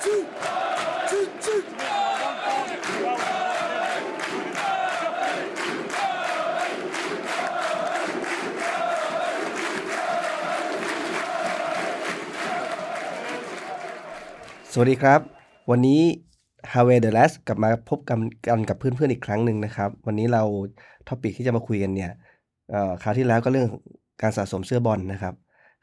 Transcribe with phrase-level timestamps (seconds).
[0.00, 0.06] สวัส
[14.90, 15.20] ดีครับ
[15.70, 16.00] วันนี้
[16.72, 20.42] h a w a y the Last กลับมาพบกันกันกับเพื่อนๆอีกครั้งหนึ่งนะครับ วันนี้เรา
[21.08, 22.10] ท็อปิกที่จะมาคุยกันเนี่ย
[23.02, 23.68] คราวที่แล้วก็เรื่อง
[24.22, 25.34] การสะสมเสื้อบอลนะครับ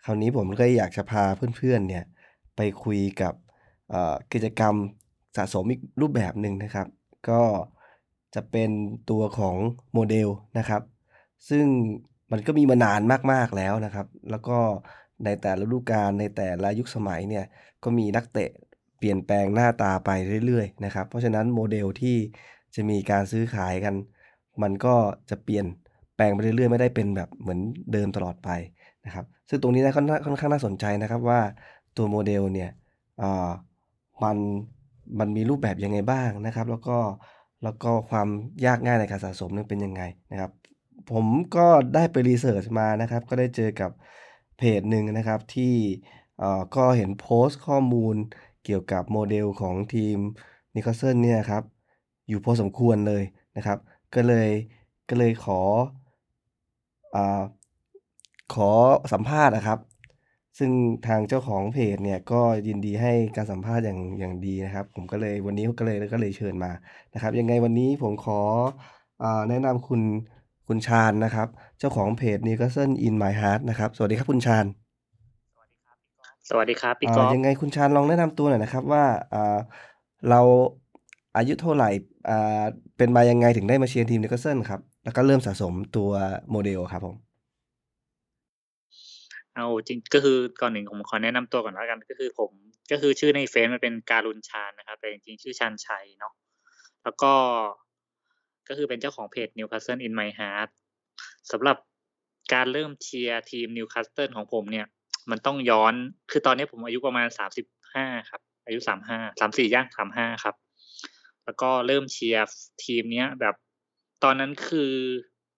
[0.04, 1.23] คราวนี้ผมก็อยากจะพา
[1.57, 2.04] เพื่อนๆเนี่ย
[2.55, 3.34] ไปคุยกับ
[4.33, 4.75] กิจกรรม
[5.37, 6.87] สะสมอีกรูปแบบหนึ่งนะครับ
[7.29, 7.41] ก็
[8.36, 8.69] จะเป็น
[9.09, 9.55] ตัวของ
[9.93, 10.82] โมเดลนะครับ
[11.50, 11.65] ซึ่ง
[12.31, 14.57] มันก็มีมานานมากๆแล้วนะครับ แล้วก็
[15.25, 17.45] ในแต่ละฤดูกาลในแต่ละยุคสมัยเนี่ย
[17.83, 18.50] ก็มีนักเตะ
[18.97, 20.09] เปลี่ยนแปลงหน้าตาไป
[20.45, 22.17] เรื่อยๆนะครับ เพราะฉะนั้นโมเดลที่
[22.75, 23.95] จะมีการซื้อขายกัน
[24.61, 24.95] มันก็
[25.29, 25.65] จะเปลี่ยน
[26.15, 27.59] แปลงไปเรื่อยๆ ไม่ได้เป็นแบบเหมือน
[27.93, 28.50] เดิมตลอดไป
[29.06, 31.39] นะครับ ซึ่งตรงนี้นะค่อนข้างค่อนข้างน่าสนใจนะครับว่า
[31.97, 32.69] ตัวโมเดลเนี่ย
[33.22, 33.50] อ่า
[34.23, 34.38] มัน
[35.20, 36.98] มันมีรูปแบบยังไงบ้างนะครับ แล้วก็
[37.64, 38.28] แล้วก็ความ
[38.66, 40.02] ยากง่ายในการสะสมนั้นเป็นยังไง
[40.32, 40.52] นะครับ
[41.12, 43.92] ผมก็ได้ไปรีเสิร์ชมานะครับ ก็ได้เจอกับ
[44.58, 45.76] เพจหนึ่งนะครับที่
[46.40, 48.16] เออก็เห็นโพสต์ข้อมูล
[48.64, 50.18] เกี่ยวกับโมเดลของทีม
[50.76, 51.64] นิวคาสเซิลเนี่ยครับ
[52.28, 53.24] อยู่พอสมควรเลย
[53.58, 53.78] นะครับ
[54.16, 54.50] ก็เลย
[55.09, 55.59] ก็เลยขอ
[57.16, 57.18] อ
[58.54, 58.70] ขอ
[59.14, 59.80] สัมภาษณ์นะครับ
[60.58, 60.72] ซึ่ง
[61.08, 66.72] ทางเจ้าของเพจเนี่ยก็ยินดีให้การสัมภาษณ์อย่างอย่างดีนะครับ ผมก็เลยวันนี้ก็เลยก็เลยเชิญมา
[67.13, 68.39] นะครับ ยังไงวันนี้ผมขอ
[69.23, 70.02] อ่าแนะนำคุณ
[70.67, 71.47] คุณชาญนะครับ
[71.80, 74.66] เจ้าของเพจ Newcastle in My Heart นะครับ สวัสดีครับคุณชาญ
[76.50, 79.58] สวัสดีครับพี่อ่ากอล์ฟยังไงคุณชาญลองแนะนำตัวหน่อยนะครับว่าอ่า
[80.30, 80.41] เรา
[81.38, 81.89] อายุเท่าไหร่
[82.30, 82.63] อ่า
[82.97, 86.09] เป็นมายังไงถึงได้มาเชียร์ทีมนิวคาสเซิลครับ แล้วก็เริ่มสะสมตัว
[86.52, 87.27] โมเดลครับผม
[89.58, 92.52] เอาจริงก็คือก่อนหนึ่งผมขอแนะนำตัวก่อนแล้วกันก็คือผม
[92.91, 96.33] ก็คือชื่อในเฟซมันเป็นการุณชาญนะครับแต่จริงๆชื่อชาญชัยเนาะ
[97.03, 97.33] แล้วก็
[98.67, 100.69] ก็คือเป็นเจ้าของเพจ Newcastle in My Heart
[101.51, 101.78] สำหรับ
[102.53, 104.85] การเริ่มเชียร์ทีม Newcastle ของผมเนี่ย
[105.31, 105.94] มันต้องย้อน
[106.31, 110.56] คือตอนนี้ผมอายุประมาณสามสิบห้าครับ อายุสามห้าสามสี่ย่างสามห้าครับ
[111.46, 112.46] แล้วก็เริ่มเชียร์
[112.84, 113.56] ทีมเนี้ยแบบ
[114.23, 114.91] ตอนนั้นคือ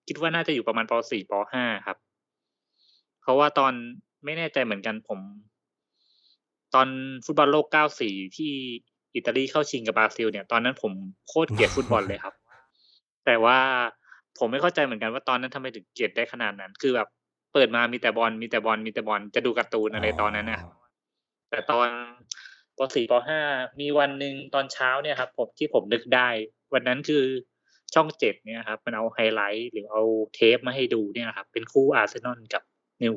[0.07, 1.97] คิดว่าน่าจะอยู่ประมาณปสี่ปห้าครับ
[3.29, 3.73] ราะว่าตอน
[4.25, 5.19] ไม่แน่ใจเหมือนกันผม
[6.73, 6.87] ตอน
[7.25, 7.65] ฟุตบอลโลก
[8.01, 8.51] 94 ที่
[9.15, 10.91] อิตาลีเข้าชิงกับบราซิล เนี่ย ตอนนั้นผม
[11.27, 12.33] โคตรเกลียดฟุตบอลเลยครับ
[13.25, 13.57] แต่ว่า
[14.37, 17.07] ผมไม่เข้าใจเหมือนกันว่าตอนนั้นทำไมถึงเกลียดได้ขนาดนั้น คือแบบ
[17.53, 20.71] เปิดมามีแต่บอลมีแต่บอลมีแต่บอลจะดูการ์ตูนอะไรตอนนั้นนะครับ
[21.49, 21.87] แต่ตอน
[22.77, 23.39] ปสี่ปห้า
[23.79, 26.29] มีวันหนึ่งตอนเช้าเนี่ยครับ ผมที่ผมนึกได้
[26.73, 27.23] วันนั้นคือ
[27.93, 30.03] ช่องเจ็ดเนี่ยครับ มันเอาไฮไลท์หรือเอา
[30.35, 32.63] เทปมาให้ดูเนี่ยครับ เป็นคู่อาร์เซนอลกับ
[33.01, 33.13] นิว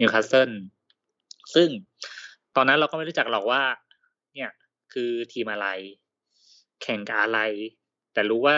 [0.00, 0.50] นิวคาสเซิล
[1.54, 1.68] ซึ่ง
[2.56, 3.62] ตอนนั้นเราก็ไม่รู้จักหรอกว่า
[4.34, 4.50] เนี่ย
[4.92, 5.68] คือทีมอะไร
[6.82, 7.40] แข่งกับอะไร
[8.12, 8.56] แต่รู้ว่า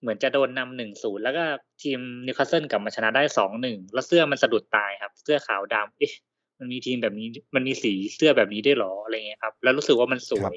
[0.00, 1.44] เหมือนจะโดนนำหนึ่งศูนย์แล้วก็
[1.82, 6.12] ทีมนิวคาสเซิลกลับมาชนะได้สองหนึ่งแล้วเสื้อมันสะดุดตาครับ เสื้อขาวดำเอ๊ะ
[6.58, 10.56] มันมีทีมแบบนี้ มันมีสีเสื้อแบบนี้ด้วยเหรออะไรเงี้ยครับ แล้วรู้สึกว่ามันสวย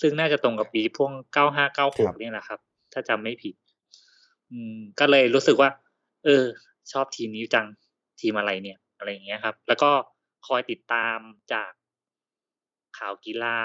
[0.00, 2.58] ซึ่งน่าจะตรงกับปีพวกเก้าห้าเก้าหครับเนี่ยแหละครับ
[2.92, 3.54] ถ้าจำไม่ผิด
[4.50, 5.70] อืม ก็เลยรู้สึกว่า
[6.24, 6.44] เออ
[6.92, 7.66] ชอบทีมนี้จัง
[8.20, 9.90] ทีมอะไรเนี่ย อะไรอย่างเงี้ยครับ แล้วก็
[10.46, 11.18] คอยติดตาม
[11.52, 11.70] จาก
[12.98, 13.58] ข่าวกีฬา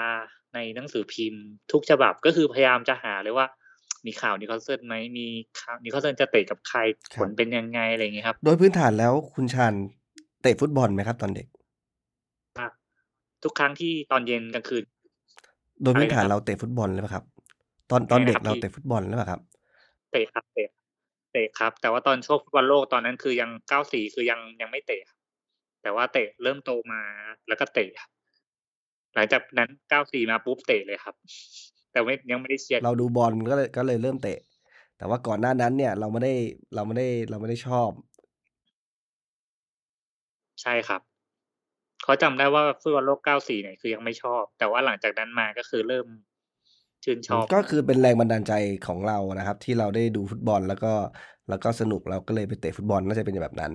[0.54, 3.46] ในหนังสือพิมพ์ ทุกฉบับก็คือพยายามจะหาเลยว่า
[4.06, 5.26] มีข่าวนิวคาสเซิลไหมมี
[5.60, 6.78] ข่าวนิวคาสเซิลจะเตะกับใคร
[7.14, 9.74] ครับผลเป็นยังไงอะไรอย่างเงี้ยครับ โดยพื้นฐานแล้วคุณชาญ
[10.42, 11.46] เตะฟุตบอลไหมครับ ตอนเด็ก
[13.42, 14.84] ทุกครั้งที่ตอนเย็นกลางคืน
[15.82, 17.24] โดยพื้นฐานอะไรนะครับเราเตะฟุตบอลหรือเปล่าครับ
[17.90, 19.40] ตอนตอนอะไรนะครับเด็กเราพี่เตะฟุตบอลหรือเปล่าครับ
[20.12, 20.68] เตะครับเตะ
[21.36, 25.18] เตะครับ แต่ว่าตอนช่วงฟุตบอลโลกตอนนั้นคือยังเก้าสี่คือยังยังไม่เตะครับ
[25.82, 27.00] แต่ว่าเตะเริ่มโตมา
[27.48, 28.10] แล้วก็เตะครับ
[29.14, 31.14] หลังจากนั้นเก้าสี่มาปุ๊บเตะเลยครับ
[31.92, 34.38] แต่ไม่ยังไม่ได้เชียร์เราดูบอลก็เลยก็เลยเริ่มเตะ
[34.98, 36.34] แต่ว่าก่อนหน้านั้นเนี่ยเราไม่ได้
[36.74, 37.90] เราไม่ได้เราไม่ได้ชอบ
[40.62, 41.00] ใช่ครับ
[42.04, 46.06] เขาจำได้ว่าฟุตบอลโลกเก้าสี่เนี่ยคือยังไม่ชอบ แต่ว่าหลังจากนั้นมาก็คือเริ่ม
[47.06, 48.52] ชื่นชอบ ก็คือเป็นแรงบันดาลใจ
[48.86, 50.92] ของเรานะครับ ที่เราได้ดูฟุตบอลแล้วก็
[51.48, 53.72] แล้วก็สนุกเราก็เลยไปเตะฟุตบอลน่าจะเป็นแบบนั้น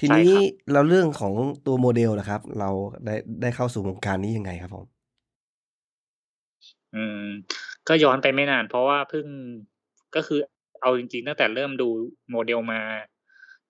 [0.00, 1.32] ทีนี้ใช่ครับเราเรื่องของ
[1.66, 2.70] ตัวโมเดลนะครับ เรา
[3.04, 4.86] ได้ได้เข้าสู่วงการนี้ยังไงครับผม
[6.94, 7.26] อืม
[7.88, 9.26] ก็ย้อนไปไม่นาน เพราะว่าเพิ่ง
[10.16, 10.40] ก็คือ
[10.80, 11.88] เอาจริงๆตั้งแต่เริ่มดู
[12.30, 12.80] โมเดลมา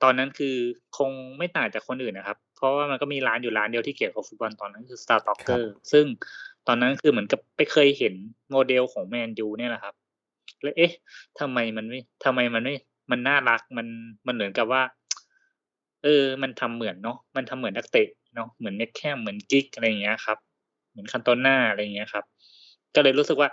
[0.02, 0.56] ตอนนั้นคือ
[0.98, 6.04] คงไม่ต่างจากคนอื่นนะครับ เพราะว่ามันก็มีร้านอยู่ร้านเดียวที่เกี่ยวกับฟุตบอลตอนนั้นคือ Star Soccer ครั Talker บซึ่ง
[6.66, 8.14] ตอนนั้นคือเหมือนกับไปเคยเห็น
[8.50, 9.94] โมเดลของแมนยูเนี่ยแหละครับ
[10.62, 10.92] แล้วเอ๊ะ
[11.40, 12.74] ทำไมมันไม่ทำไมมันไม่
[13.10, 13.86] มันน่ารักมัน
[14.26, 14.82] มันเหมือนกับว่า
[16.02, 20.38] เออ มันทำเหมือนเนาะมันทำเหมือนนักเตะเนาะเหมือนเบ็คแคมเหมือนกิ๊กส์อะไรอย่างเงี้ยครับ
[20.90, 22.24] เหมือนคันโตน่าอะไรอย่างเงี้ยครับ
[22.94, 23.48] ก็เลยรู้สึกว่า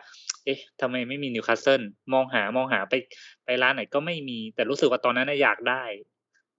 [0.46, 1.82] เอ๊ะทำไมไม่มีนิวคาสเซิล
[2.14, 2.94] มองหามองหาไป
[3.46, 5.84] ไปร้านไหนก็ไม่มี แต่รู้สึกว่าตอนนั้นอยากได้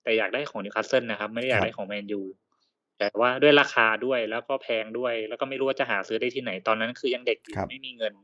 [0.02, 2.20] แต่อยากได้ของนิวคาสเซิลนะครับ ไม่ได้อยากได้ของแมนยู
[2.98, 8.14] แต่ว่าด้วยราคาด้วยแล้วก็แพงด้วย แล้วก็ไม่รู้ว่าจะหาซื้อได้ที่ไหนตอนนั้นคือยังเด็กอยู่ครับไม่มีเงิน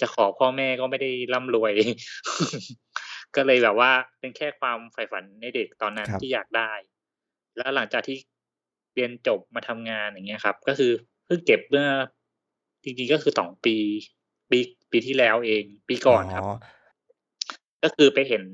[0.00, 1.72] จะขอพ่อแม่ก็ไม่ได้ร่ำรวย
[3.36, 6.72] ก็เลยแบบว่าเป็นแค่ความใฝ่ฝันในเด็กตอนนั้นครับที่อยากได้
[7.56, 8.16] แล้วหลังจากที่
[8.94, 10.92] เรียนจบมาทำงานอย่างเงี้ยครับ ก็คือ
[11.26, 11.86] เพิ่งเก็บเมื่อ
[12.84, 13.76] จริงๆก็คือสองปี
[14.50, 14.58] ปี
[14.90, 16.44] ปีที่แล้วเอง ปีก่อนครับ
[17.82, 18.44] ก็คือไปเห็น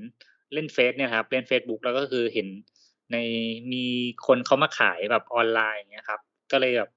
[0.54, 2.48] เล่นเฟซเนี่ยครับ เล่น Facebook แล้วก็คือเห็น
[3.12, 3.16] ใน
[3.72, 3.84] มี
[4.26, 6.20] คนเขามาขายแบบออนไลน์อย่างเงี้ยครับ
[6.52, 6.90] ก็เลยแบบ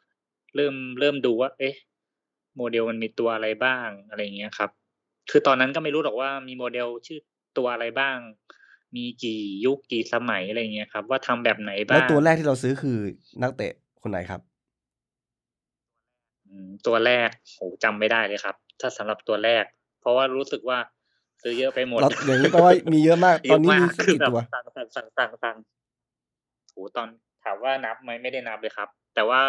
[0.55, 1.75] เริ่มเริ่มดูว่า เอ๊ะ
[2.57, 4.69] โมเดลมันมีตัวอะไรบ้างอะไรอย่างเงี้ยครับ
[5.31, 7.19] คือตอนนั้นก็ไม่รู้หรอกว่ามีโมเดลชื่อ
[7.57, 8.17] ตัวอะไรบ้าง
[8.95, 12.97] มีกี่ยุคกี่สมัยอะไรอย่างเงี้ยครับ ว่าทำแบบไหนแล้วบ้างตัวแรกที่เราซื้อคือ
[13.41, 14.41] นักเตะคนไหนครับ
[16.47, 19.63] อืมตัวแรกโหจำไม่ได้เลยครับ ถ้าสำหรับตัวแรก
[20.01, 20.79] เพราะว่ารู้สึกว่า
[21.41, 27.07] ซื้อเยอะไปหมดเราอย่างนี้แปลว่ามีเยอะมาก ตอนนี้มีเยะากสักคือกี่แบบตัวสั่งสั่งสั่งสั่งสั่งโหตอน
[27.43, 29.41] ถามว่านับไหมไม่ได้นับเลยครับ แต่ว่า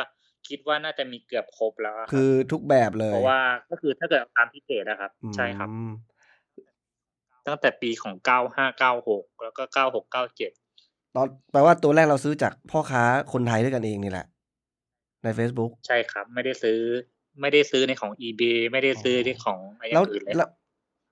[0.48, 3.40] คิดว่าน่าจะมีเกือบครบแล้วอะรับคือทุกแบบเลย เพราะว่า
[3.70, 5.68] ก็คือถ้าเกิดเอาตามที่เพจนะครับอืมใช่ครับ
[7.46, 10.52] ตั้งแต่ปีของเก้าห้าเก้าหกแล้วก็เก้าหกเก้าเจ็ด
[11.16, 13.02] ตอนแปลว่าตัวแรกเราซื้อจากพ่อค้า
[13.32, 14.26] คนไทยด้วยกันเองนี่แหละ
[15.24, 16.78] ใน Facebook ใช่ครับ ไม่ได้ซื้อ
[17.40, 20.48] ไม่ได้ซื้อในของ eBay ไม่ได้ซื้อในของอะไรอแล้วย่างอื่นเลยแล้ว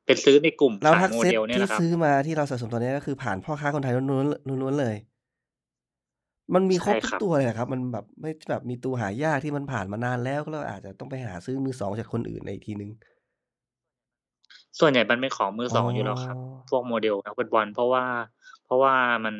[0.06, 4.94] เป็นซื้อในกลุ่มแล้วขาทัยกโมเซ็ตเดลเนี่ยที่นะครับซื้อมาที่เราสะสมตอนนี้ก็คือผ่านพ่อค้าคนไทยล้วนๆล้วนๆเลย
[6.54, 12.90] มันมีครบใช่ทุกครับตัวเลยเหรอครับมันแบบไม่แบบมีตัวหายากที่มันผ่านมานานแล้วก็เราอาจจะต้องไปหาซื้อมือสองจากคนอื่นในอีกทีนึง
[14.80, 16.36] ส่วนใหญ่มันเป็นของมือสองอ๋อออยู่แล้วครับ
[16.70, 18.04] พวกโมเดลนักฟุตบอลเพราะว่า
[18.66, 19.34] เพราะว่ามัน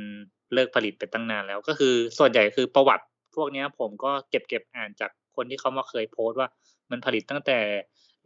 [0.55, 3.05] เลิกผลิตไปตั้งนานแล้วก็คือ ส่วนใหญ่คือประวัติ
[3.37, 6.49] พวกเนี้ยผมก็เก็บเก็บอ่านจากคนที่เขามาเคยโพสต์ว่า
[6.91, 7.59] มันผลิตตั้งแต่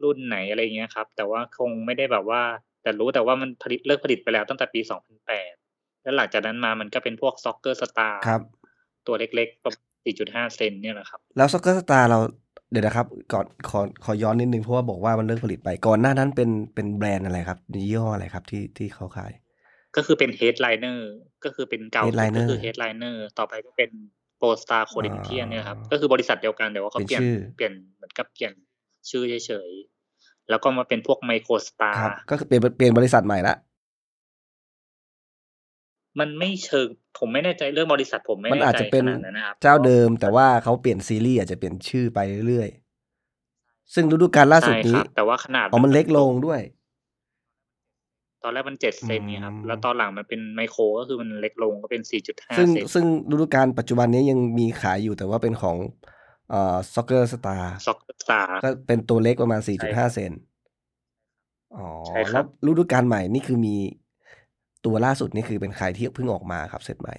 [0.03, 2.41] รุ่นไหนอะไรเงี้ยครับ แต่ว่าคงไม่ได้แบบว่า
[2.83, 4.81] แต่รู้แต่ว่ามันผลิตเลิกผลิตไปแล้วตั้งแต่ปี
[5.41, 8.41] 2008 แล้วหลังจากนั้นมามันก็เป็นพวก SoccerStarz ครับ
[9.07, 9.85] ตัวเล็กๆประมาณ
[10.51, 12.19] 4.5 เซนเนี่ยแหละครับ แล้ว SoccerStarz เรา
[12.71, 19.31] เดี๋ยวนะครับก่อนขอขอย้อนนิดนึงเพราะว่าบอกว่ามันเลิกผลิตไปก่อนหน้านั้นเป็นเป็นแบรนด์อะไรครับยี่ห้ออะไรครับที่ที่เขาขาย
[19.95, 21.09] ก็คือเป็น Headliner
[21.43, 23.91] ก็คือเป็นเก่าสุด Headliner ก็คือ Headliner ต่อไปก็เป็น
[24.37, 28.53] ProStars Corinthian เนี่ยครับก็คือบริษัทเดียวกันแต่ว่าเขาเป็นเปลี่ยนชื่อเปลี่ยนเหมือนกับเปลี่ยน
[29.09, 33.55] ชื่อเฉยๆแล้วก็มาเป็นพวก Microstars ครับก็คือเปลี่ยนเปลี่ยนบริษัทใหม่ละ
[36.19, 36.87] มันไม่เชิง
[37.19, 46.61] ผมไม่แน่ใจเรื่องบริษัทผมไม่แน่ใจมันอาจจะเป็นขนาดนั้นนะครับเจ้าเดิม แต่ว่าเขาเปลี่ยนซีรีส์อาจจะเปลี่ยนชื่อไปเรื่อยๆ ซึ่งฤดูกาลล่าสุดนี้ใช่ครับแต่ว่าขนาดอ๋อมันเล็กลงด้วย
[48.43, 55.77] ตอนแรกมันเจ็ดเซนเนี่ยครับอืมแล้วตอนหลังมันเป็นไมโครก็คือมันเล็กลงก็เป็นสี่จุดห้าซึ่งเซนซึ่งฤดูกาลปัจจุบันนี้ยังมีขายอยู่แต่ว่าเป็นของ
[56.49, 60.31] เอ่อ SoccerStarz SoccerStarz ก็เป็นตัวเล็กประมาณใช่ครับ4.5เซน
[61.75, 63.75] อ๋อใช่ครับแล้วฤดูกาลใหม่นี่คือมี
[64.85, 67.15] ตัวล่าสุดนี่คือเป็นใครที่เพิ่งออกมาครับเซตใหม่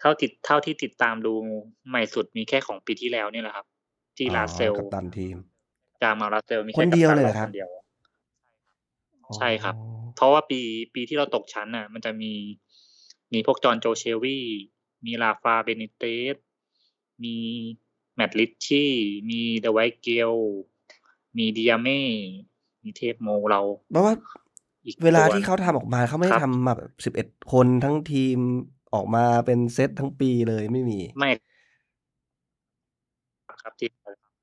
[0.00, 1.32] เท่าติดเท่าที่ติดตามดู
[1.88, 3.66] ใหม่สุดมีแค่ของปีที่แล้วเนี่ยแหละครับ
[4.16, 5.36] ที่อ๋อลาเซลกัปตันทีม
[6.02, 7.70] จามาลาเซลมีคแค่นเดียวกัปตัเลยเหรอครับนเดียว
[9.36, 9.74] ใช่ครับ
[10.16, 10.60] เพราะว่าปี
[10.94, 12.32] ปีที่เราตกชั้นน่ะ มันจะมี
[13.32, 14.44] มีพวกจอห์นโจเชวี่
[15.06, 16.04] มีลาฟาเบนิเต
[16.34, 16.36] ส
[17.24, 17.36] มี
[18.14, 18.92] แมตต์ลิชชี่
[19.30, 20.32] มีเดอะไวท์เกล
[21.36, 22.02] มีดิอาเม่
[22.84, 23.60] มีเทพโมเรา
[23.92, 24.22] เพราะว่าอีก
[25.04, 28.38] เวลาตัวที่เขาทำออกมาเขาไม่ได้ครับทำมาแบบสิบเอ็ดคนทั้งทีม
[28.94, 31.30] ออกมาเป็นเซตทั้งปีเลยไม่มี ไม่
[33.62, 33.92] ครับทีม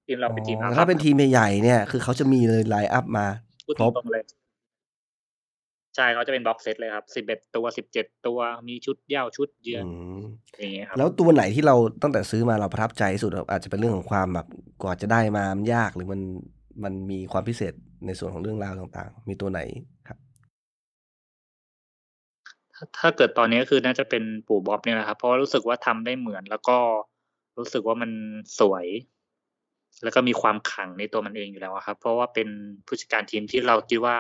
[0.08, 3.28] ทีมเราเป็นทีมอ๋ออาถ้าเป็นทีมใหญ่ๆเนี่ย คือเขาจะมีเลย line up มา
[3.66, 4.24] พูดครบตรงๆเลย
[5.96, 10.22] ใช่เขาจะเป็น box set เลยครับสิบเอ็ดตัวสิบเจ็ดตัวมีชุดเหย้าชุดเยือนอืม
[10.60, 14.48] อย่างเงี้ยครับแล้วตัวไหนที่เราตั้งแต่ซื้อมาเราประทับใจที่สุดครับอาจจะเป็นเรื่องของความแบบ
[14.84, 16.22] กว่าจะได้มามันยากหรือมัน
[16.84, 17.74] มันมีความพิเศษ
[18.06, 19.60] ในส่วนของเรื่องราวต่างๆ มีตัวไหน
[20.01, 20.01] ครับ
[23.00, 26.78] ถ้าเกิดตอนนี้ก็คือน่าจะเป็นปู่บ๊อบเนี่ยแหละครับ เพราะรู้สึกว่าทำได้เหมือนแล้วก็
[27.58, 28.12] รู้สึกว่ามัน
[28.60, 28.88] สวย
[30.04, 32.48] แล้วก็มีความขังในตัวมันเองอยู่แล้วครับ เพราะว่าเป็น
[32.86, 34.16] ผู้จัดการทีมที่เราคิดว่า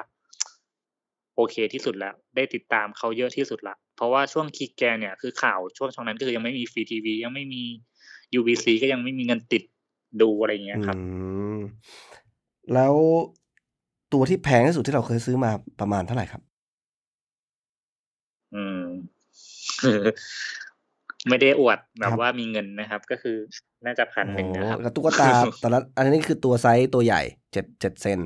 [1.35, 7.63] โอเคที่สุดแล้ว ได้ติดตามเขาเยอะที่สุดละเพราะว่าช่วงคีแกนเนี่ยคือข่าวช่วงช่วงนั้นก็คือยังไม่มีฟรีทีวียังไม่มี
[8.39, 9.63] UBC ก็ยังไม่มีเงินติด
[10.21, 10.97] ดูอะไรอย่างเงี้ยครับ
[12.73, 12.93] แล้ว
[14.13, 16.41] ตัวที่แพงที่สุดที่เราเคยซื้อมาประมาณเท่าไหร่ครับ
[18.55, 18.84] อืม
[21.29, 23.38] ไม่ได้อวดแบครับบว่ามีเงินนะครับ ก็คือ
[23.86, 25.27] น่าจะพันหนึ่งนะครับโอ้แล้วตุ๊กตา
[25.62, 28.20] แต่ละอันนี้คือตัวไซส์ตัวใหญ่เจ็ดเจ็ดเซน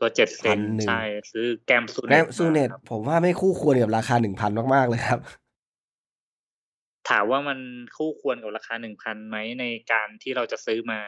[0.00, 1.02] ตัวเจ็ดเซน1,000ใช่
[1.32, 5.20] ซื้อแกรม ซูเนสส์ ซูเนสส์มาครับผมว่าไม่คู่ควรกับราคาหนึ่งพันมากๆเลยครับ
[7.10, 7.58] ถามว่ามัน
[7.96, 11.00] คู่ควรกับราคา1,000ไหมในการที่เราจะซื้อมา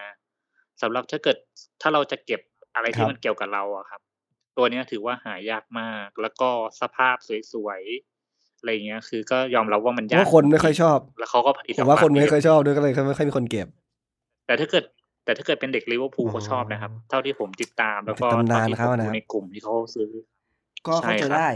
[0.83, 1.37] สำหรับถ้าเกิด
[1.83, 2.41] ถ้าเราจะเก็บ
[2.75, 4.01] อะไรคที่รับมันเกี่ยวกับเราอะครับ
[4.57, 7.17] ตัวเนี้ยถือว่าหายากมาก แล้วก็สภาพ
[7.53, 8.10] สวยๆ
[8.61, 13.69] อะไรอย่างเงี้ย คือก็ยอมรับว่ามันเพยาราะกว่าคนไม่จค่ริอยงชอบๆแล้วเขาก็ผลิตผอมอกว่ามาคนไม่ไม่เยค่อยอะชอบด้วยก็เลยไม่ค่อยมีคนเก็บ
[14.47, 14.85] แต่ถ้าเกิด
[15.25, 20.11] แต่ถ้าเกิดเป็นเด็กลิเวอร์พูอ๋ลอเขาชอบนะครับ เท่าที่ผมติดตามมัแล้นวเป็นก็ตำเท่านานที่เขาผมอะดูนะครัในบกลุ่มที่เขาซื้อ
[20.87, 21.49] ก็ใช่เข้าใจครับได้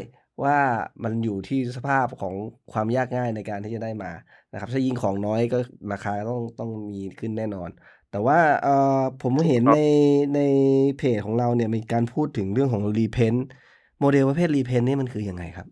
[0.45, 0.57] ว่า
[1.05, 2.35] มันอยู่ที่สภาพของ
[2.73, 4.11] ความยากง่ายในการที่จะได้มา
[4.53, 5.59] นะครับ ถ้ายิ่งของน้อยก็
[5.93, 7.71] ราคาต้องต้องมีขึ้นแน่นอน
[8.11, 9.81] แต่ว่าเอ่อผมถูเห็กนต้อในง
[10.35, 10.41] ใน
[10.97, 13.41] เพจของเราเนี่ยมีการพูดถึงเรื่องของ repaint
[14.01, 15.67] โมเดลประเภท repaint นี่มันคือยังไงครับ?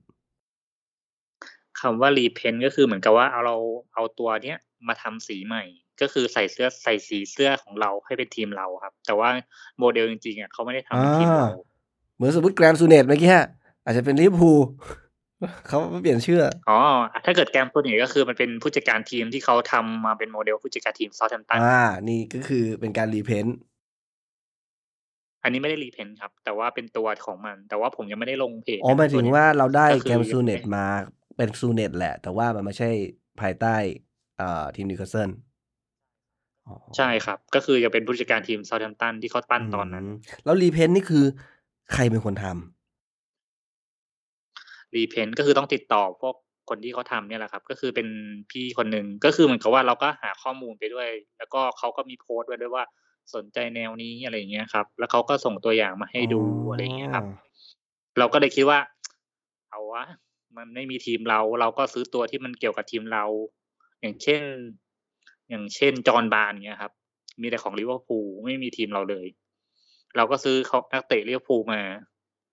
[1.83, 3.57] คำว่า repaint ก็คือเหมือนกับว่าเอาเรา
[3.95, 4.59] เอาตัวเนี้ย
[4.89, 5.65] มาทำสีใหม่
[6.01, 9.29] ก็คือใส่เสื้อใส่สีเสื้อของเราให้เป็นทีมเราครับ แต่ว่า
[9.79, 11.51] โมเดลจริงๆอะเขาไม่ได้ทำอาเป็นทีมเรา
[12.15, 13.31] เหมือนสมมุติ Graham Souness เมื่อกี้
[13.85, 14.61] อาจจะเป็น Liverpool
[15.69, 16.79] เขามาเปลี่ยนชื่อ อ๋อ
[17.25, 23.53] ถ้าเกิด Graham Souness ก็คือมันเป็นผู้จัดการทีมที่เขาทำมาเป็นโมเดลผู้จัดการทีม Southampton อานี่ก็คือเป็นการ repaint
[25.43, 30.37] อันนี้ไม่ได้ repaint ครับ แต่ว่าเป็นตัวของมัน แต่ว่าผมยังไม่ได้ลงเพจอ๋อนะหคมารัยบถึตัวงเนี้ยว่าเราได้ก็คือ Graham ยังไม่
[31.22, 32.91] ได้ Souness มาเป็น Souness แหละ แต่ว่ามันไม่ใช่
[33.41, 33.77] ภายใต้
[34.41, 35.33] อ่าทีม Newcastle
[36.67, 40.13] อ๋อใช่ครับ ก็คือยังเป็นผู้จัดการทีม Southampton ที่เขาปั้นอืตอนนั้นม
[40.45, 41.25] แล้ว repaint นี่คือ
[41.93, 42.55] ใครเป็นคนทำ?
[44.95, 46.35] repaint ก็คือต้องติดต่อพวก
[46.69, 48.09] คนที่เขาทำเนี่ยแหละครับ ก็คือเป็น
[48.51, 51.09] พี่คนหนึ่งก็คือเหมือนกับว่าเราก็หาข้อมูลไปด้วย
[51.39, 52.85] แล้วก็เขาก็มีโพสต์ไว้ด้วยว่า
[53.35, 57.25] สนใจแนวนี้อะไรอย่างเงี้ยครับ แล้วเขาก็ส่งตัวอย่างมาให้อ๋อดูอะไรอย่างเงี้ยครับ
[58.19, 58.79] เราก็เลยคิดว่า
[59.71, 60.05] เอาวะ
[60.57, 63.25] มันไม่มีทีมเรา เราก็ซื้อตัวที่มันเกี่ยวกับทีมเรา
[64.01, 64.43] อย่างเช่น
[65.51, 66.93] อย่างเช่น John Barnes อย่างเงี้ยครับ
[67.41, 69.27] มีแต่ของ Liverpool ไม่มีทีมเราเลย
[70.17, 71.81] เราก็ซื้อเขานักเตะ Liverpool มา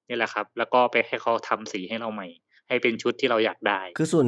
[0.06, 2.28] เนี่ยแหละครับ แล้วก็ไปให้เขาทำสีให้เราใหม่
[2.68, 4.28] ให้เป็นชุดที่เราอยากได้ คือส่วน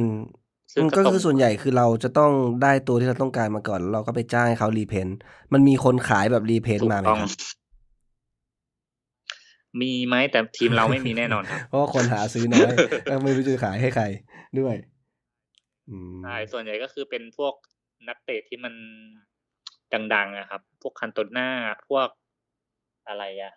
[0.72, 5.12] ซึ่อืงมก็ก็ตรคืงอส่วนใหญ่คือเราจะต้องได้ตัวที่เราต้องการมาก่อนแล้วเราก็ไปจ้างให้เขา repaint
[5.52, 7.30] มันมีคนขายแบบ repaint ถูกมาไหมต้องครับ?
[9.80, 12.72] มีไหมแต่ทีมเราไม่มีแน่นอนครับเพราะว่าคนหาซื้อน้อย
[13.06, 14.04] แล้วไม่รู้จะขายให้ใคร
[14.58, 14.74] ด้วย
[15.88, 17.54] อืใช่มส่วนใหญ่ก็คือเป็นพวก
[18.08, 18.74] นักเตะที่มัน
[20.14, 21.48] ดังๆอะครับ พวก Cantona
[21.88, 22.08] พวก
[23.08, 23.52] อะไรอะ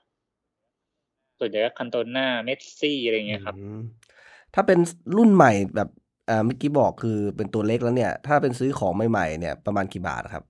[1.39, 3.73] ส่วนใหญ่ก็ Cantona Messi อะไรอย่างอืเงี้ยครับม
[4.53, 5.89] ถ้าเป็นสรุ่นใหม่แบบ
[6.29, 10.43] อ่าเมื่อกี้บอกคือเป็นตัวเล็กแล้วเนี่ย ถ้าเป็นซื้อของใหม่ๆเนี่ยประมาณกี่บาทอะครับ?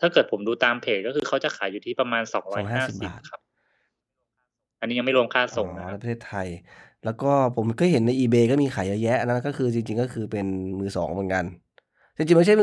[0.00, 3.40] ถ้าเกิดผมดูตามเพจก็คือเขาจะขายอยู่ที่ประมาณ250บาท250ครับ
[4.80, 6.48] อันนี้ยังไม่รวมค่าอ๋ส่องนะคในรับประเทศไทย
[7.02, 10.46] แล้วก็ผมก็เห็นใน eBay ก็มีขายเยอะแยะอันนั้นก็คือจริง ๆ ก็คือเป็น
[10.80, 11.44] มือ2เหมือนกัน
[12.16, 12.62] จริงๆไม่ใช่ม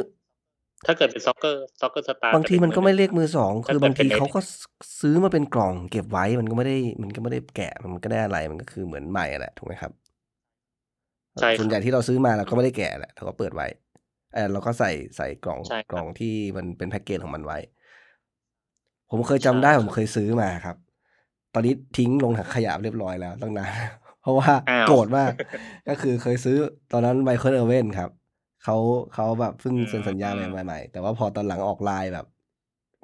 [0.86, 4.64] ถ้าเกิดเป็น Soccer Soccer Star บางจะทีเป็นมันมืก็อไม่1เรียกมือ2ถ้าคือเกิบาดงเป็ทีนในเขาก็ซ
[5.00, 9.92] ซื้อมาเป็นกล่อง เก็บไว้มันก็ไม่ได้มันก็ไม่ได้แกะมันก็ได้อะไรมันก็คือเหมือนใหม่อะแหละถูกไหมครับ?
[11.40, 13.68] ใช่ส่วนคใหรัญ่บที่เราซื้อมาเราก็ไม่ได้แกะแหละเราก็เปิดไว้
[14.36, 17.58] เอ่อเราก็ใส่ใส่กล่องใช่คกรัล่อบงที่มันเป็นแพ็กเกจของมันไว้
[19.10, 20.78] ผมเคยใช่จำได้คผรัมบเคยซื้อมาครับ
[21.54, 23.72] ตอนนี้ทิ้งลงถังขยะเรียบร้อยแล้วตั้งนาน
[24.22, 25.32] เพราะว่าอ้าว โกรธมาก
[25.88, 26.58] ก็คือเคยซื้อ
[26.92, 28.12] ตอนนั้น Michael Owen ครับ
[28.64, 28.76] เขา
[29.14, 32.26] เขาแบบเพิ่งอืเซ็นสัญญาใมหม่ๆแต่ว่าพอตอนหลังออก LINE แบบ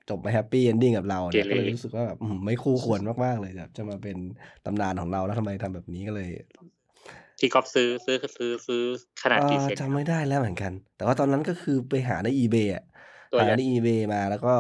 [0.09, 4.17] จบไม่แฮปปีเอนดิงกับเราเกเนี่ยเร ก็เลยรู้สึกว่าแบบอื้อฮือไม่คู่ควรมากๆเลยแบบจะมาเป็น
[4.65, 6.29] ตำนานของเราแล้วทำไมทำแบบนี้ก็เลย
[7.41, 8.83] ที่ก๊อฟซื้อ ซื้อคซื้อ ซื้อ
[9.24, 10.05] ขนาดเอ่กี่อเซนจำครัไม่บ?
[10.10, 12.83] ได้แล้วเหมือนกัน แต่ว่าตอนนั้นก็คือไปหาใน eBay อะ
[13.31, 14.53] ตัวหาใหญ่ ใน eBay มาแล้วก็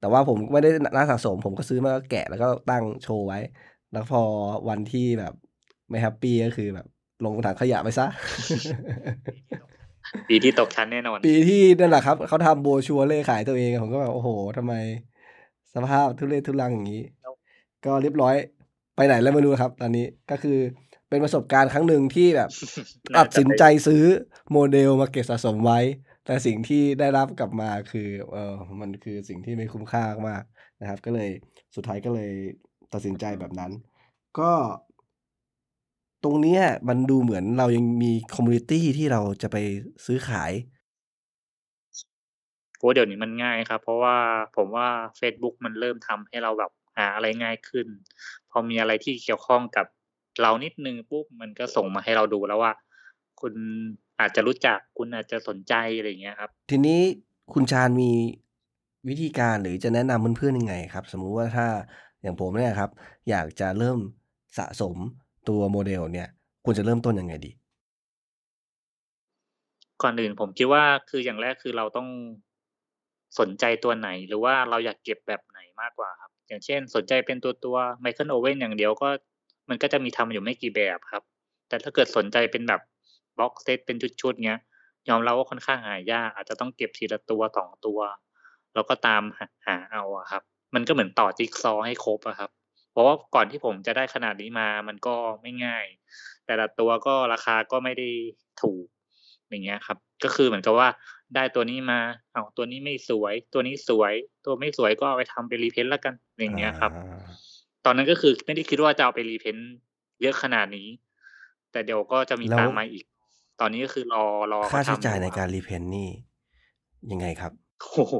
[0.00, 3.38] แต่ว่าผมไม่ได้นนักสะสม ผมก็ซื้อมาก็แกะแล้วก็ตั้งโชว์ไว้
[3.92, 4.22] แล้วพอ
[4.68, 5.32] วันที่แบบ
[5.90, 6.86] ไม่แฮปปีก็คือแบบ
[7.24, 8.08] ลงถังขยะไปเสีย
[10.28, 14.74] ปีที่ตกชั้นแน่นอน ปีที่นั่นแหละครับ เขาทำโบรชัวร์เลขขายตัวเองอะผมก็แบบโอ้โฮทำไม
[15.74, 17.32] สภาพทุเรศทุรังอย่างงี้ แล้ว
[17.84, 18.34] ก็เรียบร้อย
[18.96, 20.58] ไปไหนแล้วไม่รู้ครับ ตอนนี้ก็คือ
[21.08, 22.50] เป็นประสบการณ์ครั้งหนึ่งที่แบบ
[23.14, 24.02] น่าตัดจะสินใจซื้อ
[24.52, 25.80] โมเดลมาเก็บสะสมไว้
[26.24, 31.30] แต่สิ่งที่ได้รับกลับมาคือเอ่อมันคือสิ่งที่ไม่คุ้มค่ามากๆนะครับ ก็เลย
[31.76, 32.32] สุดท้ายก็เลย
[32.92, 33.72] ตัดสินใจแบบนั้น
[34.38, 34.52] ก็
[36.24, 39.56] ตรงเนี้ยมันดูเหมือนเรายังมี community ที่เราจะไป
[40.06, 40.52] ซื้อขาย
[42.78, 44.16] โอ้โฮเดี๋ยวนี้มันง่ายครับ เพราะว่า
[44.56, 47.86] ผมว่าเฟซบุ๊กมันเริ่มทำให้เราแบบหาอะไรง่ายขึ้น
[48.50, 49.86] พอมีอะไรที่เกี่ยวข้องกับ
[50.42, 52.72] เรานิดหนึ่งปุ๊บมันก็ส่งมาให้เราดูแล้วว่า
[53.40, 53.54] คุณ
[54.20, 57.00] อาจจะรู้จักคุณอาจจะสนใจอะไรอย่างเงี้ยครับ ทีนี้
[57.52, 58.10] คุณชาญมี
[59.08, 61.04] วิธีการหรือจะแนะนำเพื่อนๆยังไงครับ?
[61.12, 61.66] สมมุติว่าถ้า
[62.22, 62.90] อย่างผมเนี่ยครับ
[63.30, 63.98] อยากจะเริ่ม
[64.58, 64.96] สะสม
[65.48, 66.28] ตัวโมเดลเนี่ย
[66.64, 67.52] ควรจะเริ่มต้นยังไงดี?
[70.02, 72.08] ก่อนอื่นผมคิดว่าคืออย่างแรกคือเราต้อง
[73.38, 79.08] สนใจตัวไหน หรือว่าเราอยากเก็บแบบไหนมากกว่าครับ อย่างเช่น สนใจเป็นตัวๆ Michael Owen อย่างเดียวก็
[79.68, 81.22] มันก็จะมีทำอยู่ไม่กี่แบบครับ
[81.68, 82.80] แต่ถ้าเกิดสนใจเป็นแบบ
[83.38, 84.60] บ็อกเซตเป็นชุดๆเงี้ย
[85.08, 88.00] ยอมรับว่าค่อนข้างหายากอาจจะต้องเก็บทีละตัว2ตัว
[88.74, 89.22] แล้วก็ตาม
[89.66, 90.42] หาเอาอะครับ
[90.74, 92.50] มันก็เหมือนต่อจิ๊กซอให้ครบอะครับ
[92.92, 95.84] เพราะว่าก่อนที่ผมจะได้ขนาดนี้มามันก็ไม่ง่าย
[96.46, 98.08] แต่ละตัวก็ราคาก็ไม่ได้
[98.62, 98.86] ถูก
[99.48, 100.88] อย่างเงี้ยครับ ก็คือเหมือนกับว่า
[101.34, 102.00] ได้ตัวนี้มา
[102.32, 106.92] เอาตัวนี้ไม่สวย ตัวนี้สวย ตัวไม่สวยก็เอาไปทำเป็น repaint แล้วกันอย่างเงี้ยครับ
[107.88, 109.62] อาตอนนั้นก็คือไม่ได้คิดว่าจะเอาไป repaint
[110.22, 110.88] เยอะขนาดนี้
[111.72, 113.04] แต่เดี๋ยวก็จะมีแล้ตาวมมาอีก
[113.60, 116.08] ตอนนี้ก็คือรอรอค่าเขาใช้ทำจ่าอยยู่ในคการับร repaint นี่
[117.10, 117.52] ยังไงครับ?
[117.80, 118.14] โอ้โฮ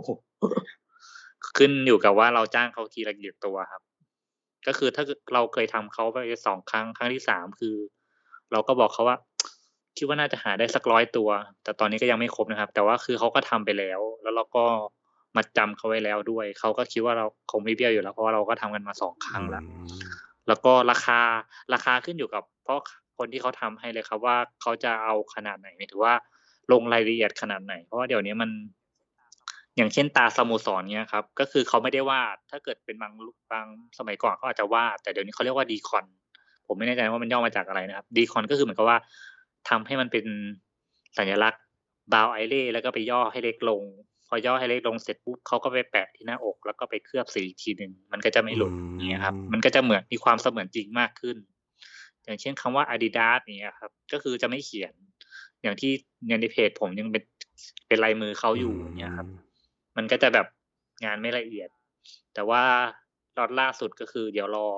[1.56, 3.82] ขึ้นอยู่กับว่าเราจ้างเขาทีละกี่ตัวครับ
[4.66, 7.76] ก็คือถ้ากเราเคยทำเขาไป2ครั้งครั้งที่3คือ
[8.52, 9.16] เราก็บอกเขาว่า
[9.96, 11.28] คิดว่าน่าจะหาได้สัก100ตัว
[11.62, 14.64] แต่ตอนนี้ก็ยังไม่ครบนะครับ แต่ว่าคือเขาก็ทำไปแล้ว แล้วเราก็
[15.38, 19.88] มัดจำเขาไว้แล้วด้วย เขาก็คิดว่าเราคงไม่เบี้ยวอยู่แล้ว เพราะว่าเราก็ทำกันมา2คอืรั้งแล้วม
[20.48, 21.18] แล้วก็ราคา
[21.74, 26.14] ราคาขึ้นอยู่กับ เพราะคคนที่เขาทำให้เลยครับว่าเขาจะเอาขนาดไหนหมายถึงว่า
[26.72, 28.50] ลงรายละเอียดขนาดไหน เพราะว่าเดี๋ยวนี้มัน
[29.76, 33.66] อย่างเช่นตาสโมสรเงี้ยครับ ก็คือเขาไม่ได้วาด ถ้าเกิดเป็นบางรบาง
[33.98, 36.04] สมัยก่อนเขาอาจจะวาด แต่เดี๋ยวนี้เขาเรียกว่า Decon
[36.66, 38.98] ผมไม่แน่ใจว่ามันย่อมาจากอะไรนะครับ Decon ก็คือเหมือนกับว่า
[39.68, 40.24] ทำให้มันเป็น
[41.18, 41.62] สัญลักษณ์
[42.12, 43.82] Brown Eye แล้วก็ไปย่อให้เล็กลง
[44.28, 51.36] พอย่อให้เล็กลงเสร็จปุ๊บเขาก็ไปแปะที่หน้าอก แล้วก็ไปเคลือบสีอีกทีหนึ่งมันก็จะไม่อืหลุดอย่างเงี้ยครับมมันก็จะเหมือนมีความเสมือนจริงมากขึ้น
[52.24, 54.92] อย่างเช่นคำว่า Adidas อย่างเงี้ยครับ ก็คือจะไม่เขียน
[55.62, 55.92] อย่างที่
[56.26, 57.24] ในในเพจผมยังเป็น
[57.88, 59.38] เป็นลายมือเขาอือยู่อย่างเงี้ยครับม
[59.96, 60.46] มันก็จะแบบ
[61.04, 61.68] งานไม่ละเอียด
[62.34, 62.62] แต่ว่า
[63.38, 64.68] ล็อตล่าสุดก็คือ เดี๋ยวรอ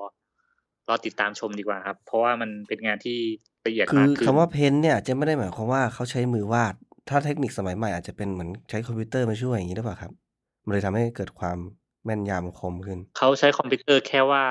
[0.89, 3.19] รอติดตามชมดีกว่าครับ เพราะว่ามันเป็นงานที่
[3.67, 6.75] ละเอียดคืมาอกขึ้คำนว่า Paint เนี่ยจะไม่ได้หมายความว่าเขาใช้มือวาด
[7.09, 10.13] ถ้าเทคนิคสมัยใหม่อาจจะเป็นเหมือนใช้คอมพิวเตอร์มาช่วยอย่างงี้หรือเปล่าครับ?
[10.65, 11.59] มันเลยทำให้เกิดความ
[12.05, 14.45] แม่นยำคมขึ้น เขาใช้คอมพิวเตอร์แค่ว่า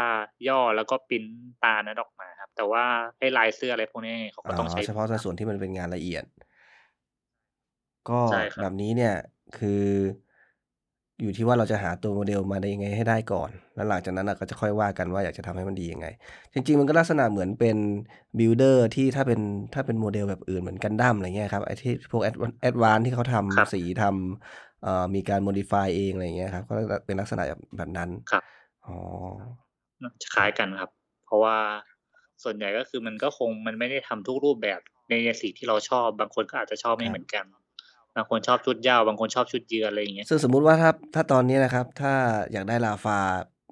[0.48, 2.86] ย่อแล้วก็พรินต์ตานั้นออกมาครับ แต่ว่า
[3.20, 6.24] ไอ้ลายเสื้ออะไรพวกนี้เขาอ๋ก็อต้องใช้เฉพาะในส่วนที่มันเป็นงานละเอียด
[8.10, 9.12] ก็ใช่ครัแบบบนี้เนี่ย
[9.53, 9.70] คือ
[11.22, 16.08] อยู่ที่ว่าเราจะหาตัว model มาได้ยังไงให้ได้ก่อน แล้วหลังจากนั้นน่ะก็จะค่อยว่ากันว่าอยากจะทำให้มันดียังไง
[16.54, 17.78] จริง ๆ มันก็ลักษณะเหมือนเป็น
[18.39, 19.39] builder ที่ถ้าเป็น
[19.74, 28.43] ถ้าเป็น model แบบอื่นเหมือน Gundam อะไรเงี้ยครับไอ้ที่พวก Adva Advance ที่เขาทครับำสีทำเอ่อมีการ modify เองอะไรอย่างเงี้ยครับก็จะเป็นลักษณะแบบแบบนั้นครับ
[28.86, 28.96] อ๋อ
[30.02, 30.89] น่าจะคล้ายกันครับ
[31.26, 31.58] เพราะว่า
[32.43, 37.46] ส่วนใหญ่ก็คือมันก็คงมันไม่ได้ทำทุกรูปแบบในในสีที่เราชอบบางคนก็อาจจะชอบไม่ครัเหบมือนกัน
[38.15, 42.13] บางคนชอบชุดเหย้าบางคนชอบชุดเยือนอะไรอย่างเงี้ยซึ่งสมมุติว่าถ้าถ้าตอนนี้นะครับ ถ้า
[42.52, 43.17] อยากได้ Rafa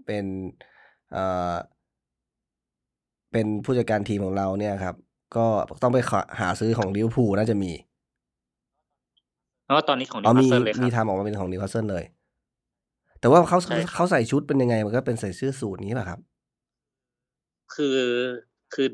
[0.06, 0.26] เป็น
[1.12, 1.54] เอ่อ
[3.32, 4.95] เป็นผู้จัดการทีมของเราเนี่ยครับ
[5.36, 5.45] ก็
[5.82, 7.71] ต้องไปขะหาซื้อของ Liverpool น่าจะมี
[9.69, 12.04] อ๋อตอนนี้ของอ๋อมี Newcastle เลยคมีรับทำออกมาเป็นของ Newcastle เลย
[13.19, 16.19] แต่ว่าเขาใช่คเขรัาบใส่ชุดเป็นยังไง มันก็เป็นใส่เสื้อสูทงี้เปล่าครับ?
[17.73, 17.97] คือ
[18.73, 18.88] คือ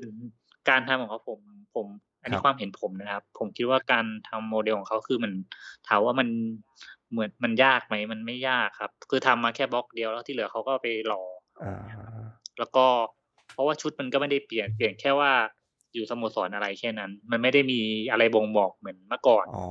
[0.70, 1.40] การทำของเขาผม
[1.76, 1.88] ผม
[2.24, 5.32] อันคนี้รับความเห็นผมนะครับ ผมคิดว่าการทำ model ของเขาคือมัน
[5.88, 6.28] ถามว่ามัน
[7.12, 11.22] เหมือนมันยากไหมมันไม่ยากครับ คือทำมาแค่บล็อกเดียวแล้วที่เหลือเขาก็ไปหล่อ
[11.64, 11.74] อา
[12.60, 12.86] แล้วก็
[13.54, 15.32] เพราะว่าชุดมันก็ไม่ได้เปลี่ยนเปลี่ยนแค่ว่า
[15.94, 17.80] อยู่สโมสรอะไรแค่นั้น มันไม่ได้มี
[18.12, 19.68] อะไรบ่งบอกเหมือนเมื่อก่อนอ๋อ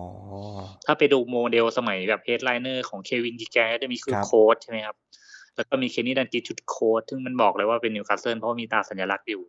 [0.86, 4.96] ถ้าไปดู model สมัยแบบ headliner ของ Kevin Keegan ก็จะมีชุคดรับโค้ชใช่ไหมครับ
[5.56, 9.42] แล้วก็มี Kenny Dalglish ชุดโค้ชซึ่งมันบอกเลยว่าเป็น Newcastle เพราะว่ามีตราสัญลักษณ์อยู่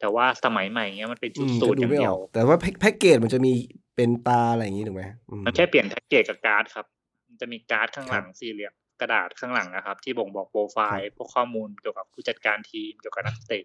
[0.00, 3.50] แต่ว่าสมัยใหม่อย่างเงี้ยมันเป็นอืชุดมสูก็ทดูอย่างไม่เดีอยวอกแต่ว่าแพ็กแพ็กเกจมันจะมี
[3.94, 5.04] เป็นตาอะไรอย่างงี้ถูกไหม?
[5.30, 6.86] อืมมันแค่เปลี่ยนแพ็กเกจกับการ์ดครับ
[7.28, 13.64] มันจะมีการ์ดข้างคหรัลับงสี่เหลี่ยมกระดาษข้างหลังอะครับ ที่บ่งบอกโพรไฟครับล์พวกข้อมูลเกี่ยวกับผู้จัดการทีมเกี่ยวกับนักเตะ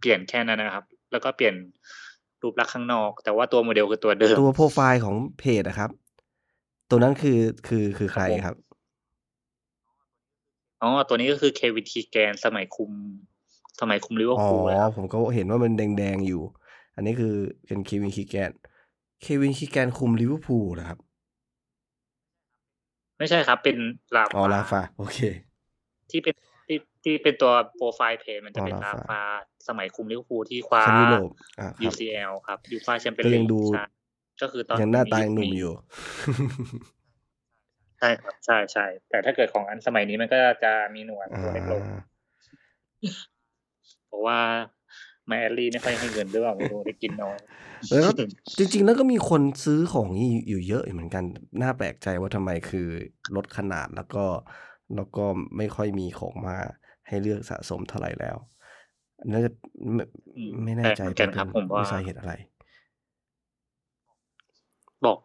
[0.00, 1.54] เปลี่ยนแค่นั้นนะครับ แล้วก็เปลี่ยน
[2.42, 5.90] รูปลักษณ์ข้างนอก แต่ว่าตัว model คือตัวเดิม ตัวโพรไฟล์ของเพจอะครับ
[6.90, 8.56] ตัวนั้นคือคือคือใครครับผมครับ?
[10.82, 12.92] อ๋อตัวนี้ก็คือ Kevin Keegan สมัยคุม
[13.80, 16.42] สมัยคุมอ๋อ Liverpool เลยครับผมก็เห็นว่ามันแดงๆอยู่
[16.94, 17.34] อันนี้คือ
[17.66, 18.52] เป็น Kevin Keegan
[19.24, 20.98] Kevin Keegan คุม Liverpool เหรอครับ?
[23.18, 23.76] ไม่ใช่ครับ เป็น
[24.36, 25.18] อ๋อ Rafa Rafa โอเค
[26.10, 26.34] ที่เป็น
[26.66, 29.20] ที่ที่เป็นตัวโพรไฟล์เพจมันอ๋จะอเป็น Rafa Rafa
[29.68, 33.84] สมัยคุม Liverpool ที่คว้าแชมป์ยุโรปอาครับ UCL ครับ UEFA Champions ก็ยัง League ดูใช่
[34.42, 35.74] ก็คือตอนยังหน้าตายุยังคหนุ่มนี้อยู่
[37.98, 41.82] ใช่ครับใช่ๆแต่ถ้าเกิดของอันสมัยนี้มันก็จะมีหนวดอาตัวเล็กลง
[44.08, 44.38] เพราะว่า
[45.30, 47.38] Marley ไม่ค่อยให้เงินหรือเปล่าไม่รู้ได้กินน้อย
[47.90, 48.10] แล้วก็
[48.58, 51.24] จริง ๆ แล้วก็มีคนซื้อของงี้อยู่เยอะอยู่เหมือนกัน
[51.62, 52.88] น่าแปลกใจว่าทำไมคือ
[53.36, 54.24] ลดขนาดแล้วก็
[54.94, 55.24] แล้วก็
[55.56, 56.56] ไม่ค่อยมีของมา
[57.08, 58.36] ให้เลือกสะสมเท่าไรแล้ว
[59.32, 59.50] น่าจะ
[59.96, 59.98] ม
[60.36, 62.32] อืมไม่แปแน่ลกใจเหมือนเป็กันนเป็ครันบผมด้ว่าวยสาเหตุอะไร
[65.04, 65.18] บอก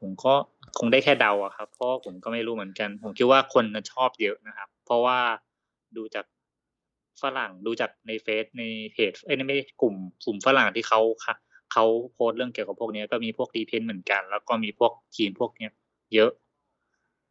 [0.00, 0.34] ผมก็
[0.78, 5.18] คงได้แค่เดาอะครับ เพราะว่าผมก็ไม่รู้เหมือนกัน ผมคิดว่าคนน่ะชอบเยอะนะครับ เพราะว่า
[5.96, 6.24] ดูจาก
[7.22, 11.36] ฝรั่งดูจากในเฟซในเพจเอ๊ยไม่ไม่กลุ่มกลุ่มฝรั่งที่เขาคค
[11.72, 15.72] เขาโพสต์เรื่องเกี่ยวกับพวกเนี้ยก็มีพวก Repaint เหมือนกัน แล้วก็มีพวกทีมพวกเนี้ย
[16.14, 16.30] เยอะ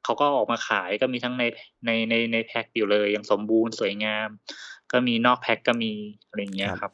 [0.04, 1.44] เขาก็ออกมาขายก็มีทั้งใน
[1.86, 4.30] ในในในแพ็กอยู่เลยอย่างสมบูรณ์สวยงาม
[4.92, 5.92] ก็มีนอกแพ็กก็มี
[6.28, 6.92] อะไรอย่างเงี้ยครับครับ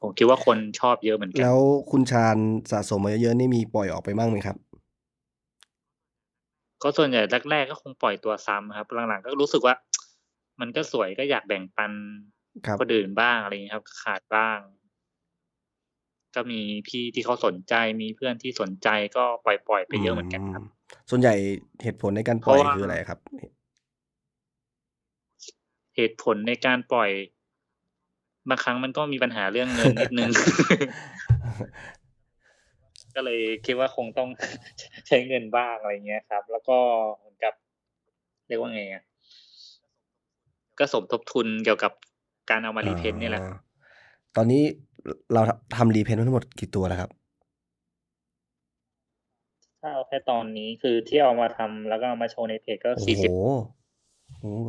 [0.00, 1.58] ผมคิดว่าคนชอบเยอะเหมือนกัแล้นว
[1.90, 2.36] คุณชาญ
[2.70, 4.56] สะสมมาเยอะๆนี่มีปล่อยออกไปบ้างไหมครับ?
[6.82, 9.74] ก็ส่วนใหญ่แรกๆก็คงปล่อยตัวซ้ำครับ หลังๆก็รู้สึกว่า
[10.60, 11.92] มันก็สวยก็อยากแบ่งปัน
[12.66, 14.58] ครับคนอื่นบ้างอะไรอย่างงี้ครับ ขาดบ้าง
[16.34, 20.62] ก็มีพี่ที่เขาสนใจมีเพื่อนที่สนใจก็ปล่อยๆไปอืเยอะเหมือนกันครัมบ
[21.10, 21.34] ส่วนใหญ่
[21.82, 23.18] เหตุผลในการเพปล่ราะอยว่าคืออะไรครับ?
[25.96, 27.10] เหตุผลในการปล่อย
[28.48, 30.30] บางครั้งมันก็มีปัญหาเรื่องเงินนิดหนึ่ง
[33.14, 34.28] ก็เลยคิดว่าคงต้อง
[35.06, 36.78] ใช้เงินบ้างอะไรอย่างเงี้ยครับ แล้วก็
[37.16, 37.54] เหมือนกับ
[38.48, 39.02] เรียกว่าไงอะ
[40.78, 41.92] ก็สมทบทุนเกี่ยวกับ
[42.50, 43.42] การเอามาอ๋อ Repaint นี่แหละ
[44.36, 44.62] ตอนนี้
[45.08, 47.10] รเราทำทำ Repaint ไว้ทั้งหมดกี่ตัวแล้วครับ?
[49.80, 53.30] ถ้าเอาแค่ตอนนี้คือที่เอามาทำแล้วก็เอามาโชว์ในเพจก็โอ้สี่โฮสิบ
[54.40, 54.68] โอ้โฮ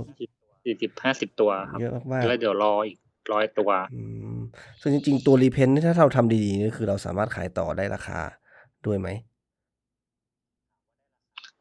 [1.32, 4.02] 40-50ตัวครับเยอะมากแล้วเดี๋ยวรออีก100ตัวๆอื
[4.38, 4.40] ม
[4.82, 8.20] ซึ่งจริง ๆ ตัว Repaint นี่ถ้าเราทำดีๆนี่คือเราสามารถขายต่อได้ราคา
[8.86, 9.10] ด้วยไหม?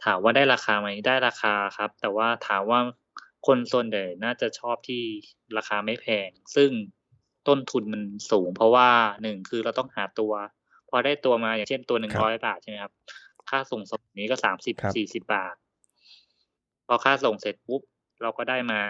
[0.04, 2.80] ถามว่าได้ราคาไหมได้ราคาครับ แต่ว่าถามว่า
[3.46, 5.02] คนส่วนใหญ่น่าจะชอบที่
[5.56, 6.70] ราคาไม่แพง ซึ่ง
[7.48, 8.88] ต้นทุนมันสูง เพราะว่า
[9.22, 10.32] 1คือเราต้องหาตัว
[10.90, 12.92] พอได้ตัวมาอย่างเช่นตัวหนึ่งครับร้อยบาทใช่ไหมครับ
[13.50, 14.56] ค่าส่งส่งนี้ก็ครับ
[15.20, 15.54] 30-40บาท
[16.86, 17.82] พอค่าส่งเสร็จปุ๊บ
[18.22, 18.82] เราก็ได้มา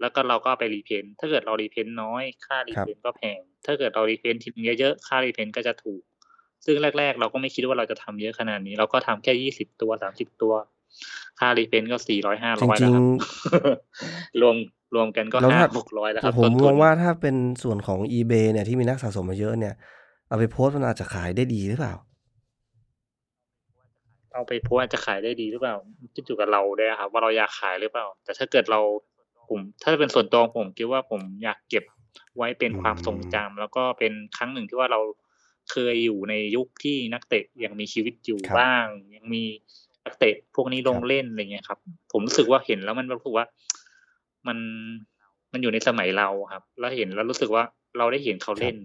[0.00, 4.48] แล้วก็เราก็เอาไป Repaint ถ้าเกิดเรา Repaint น้อย ค่าครับ Repaint ก็แพง ถ้าเกิดเรา Repaint ที
[4.80, 6.02] เยอะๆค่า Repaint ก็จะถูก
[6.64, 10.54] ซึ่งแรก ๆ เราก็ไม่คิดว่าเราจะทำเยอะขนาดนี้ เราก็ทำแค่20ตัว30ตัว
[11.38, 13.04] ค่า Repaint ก็400-500จแล้วริคงรับ
[14.40, 14.56] รวม
[14.94, 19.74] รวมกันก็ๆแล้วถ้า500-600แล้วคแต่รับผต้มนมทุองนว่าถ้าเป็นส่วนของ eBay เนี่ยที่มีนักสะสมมาเยอะเนี่ย
[20.28, 21.94] เอาไปโพสต์มันอาจจะขายได้ดีหรือเปล่า?
[24.34, 25.76] เอาไปโพสต์อาจจะขายได้ดีหรือเปล่า
[26.14, 28.80] ขึ้นอยู่กับเราด้วยอะครับ ว่าเราอยากขายหรือเปล่า แต่ถ้าเกิดเรา
[29.48, 31.84] ผมถ้าเป็นส่วนตัวของผมคิดว่าผมอยากเก็บ
[32.36, 35.00] ไว้เป็นอืความทรงจมำแล้วก็เป็นครั้งหนึ่งที่ว่าเรา
[35.70, 38.84] เคยอยู่ในยุคที่นักเตะยังมีชีวิตอยู่ครับบ้าง
[39.16, 39.44] ยังมี
[40.04, 41.78] นักเตะพวกนี้ลคงรับเล่นอะไรเงี้ยครับ
[42.12, 43.46] ผมรู้สึกว่าเห็นแล้วมันรู้สึกว่า
[44.46, 44.58] มัน
[45.52, 47.62] มันอยู่ในสมัยเราครับ แล้วเห็นแล้วรู้สึกว่า
[47.98, 48.76] เราได้เห็นเขาคเล่รับน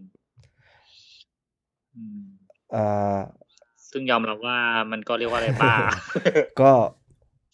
[1.96, 2.24] อืม
[2.76, 3.18] อ่า
[3.90, 4.58] ซึ่งยอมรับว่า
[4.92, 5.74] มันก็เรียกว่าอะไรบ้า
[6.62, 6.72] ก็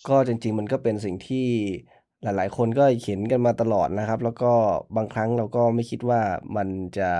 [0.10, 1.48] ก็จริง ๆ มันก็เป็นสิ่งที่
[2.24, 4.52] หลาย ๆ คนก็เห็นกันมาตลอดนะครับ แล้วก็
[4.98, 6.22] บางครั้งเราก็ไม่คิดว่า
[6.58, 7.12] มันจะ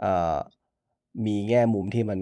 [0.00, 0.36] เอ่อ
[1.26, 2.20] มีแง่มุมที่มัน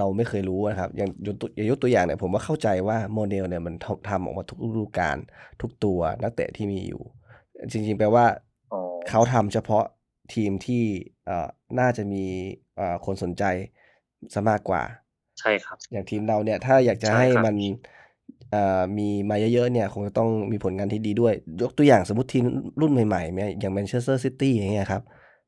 [0.00, 5.16] เราไม่เคยรู้อะครับอย่างยกตัวอย่างยกตัวอย่างเนี่ยผมก็เข้าใจว่า Model เนี่ยมันทำทำออกมาทุกฤดูกาล
[5.60, 7.02] ทุกตัวนักเตะที่มีอยู่
[7.72, 8.26] จริงๆแปลว่า
[8.72, 9.84] อ๋อเขาทำเฉพาะ
[10.34, 10.82] ทีมที่
[11.26, 12.24] เอ่อน่าจะมี
[12.78, 13.44] อ่าคนสนใจ
[14.30, 14.82] เสียมากกว่า
[15.38, 17.54] ใช่ครับ อย่างทีมเราเนี่ยถ้าอยากจะใช่ให้ครับมัน
[18.50, 22.44] เอ่อมีมาเยอะๆเนี่ย คงจะต้องมีผลงานที่ดีด้วย ยกตัวอย่างสมมุติทีม
[22.80, 25.02] รุ่นใหม่ๆเนี่ยอย่าง Manchester City อย่างเงี้ยครับ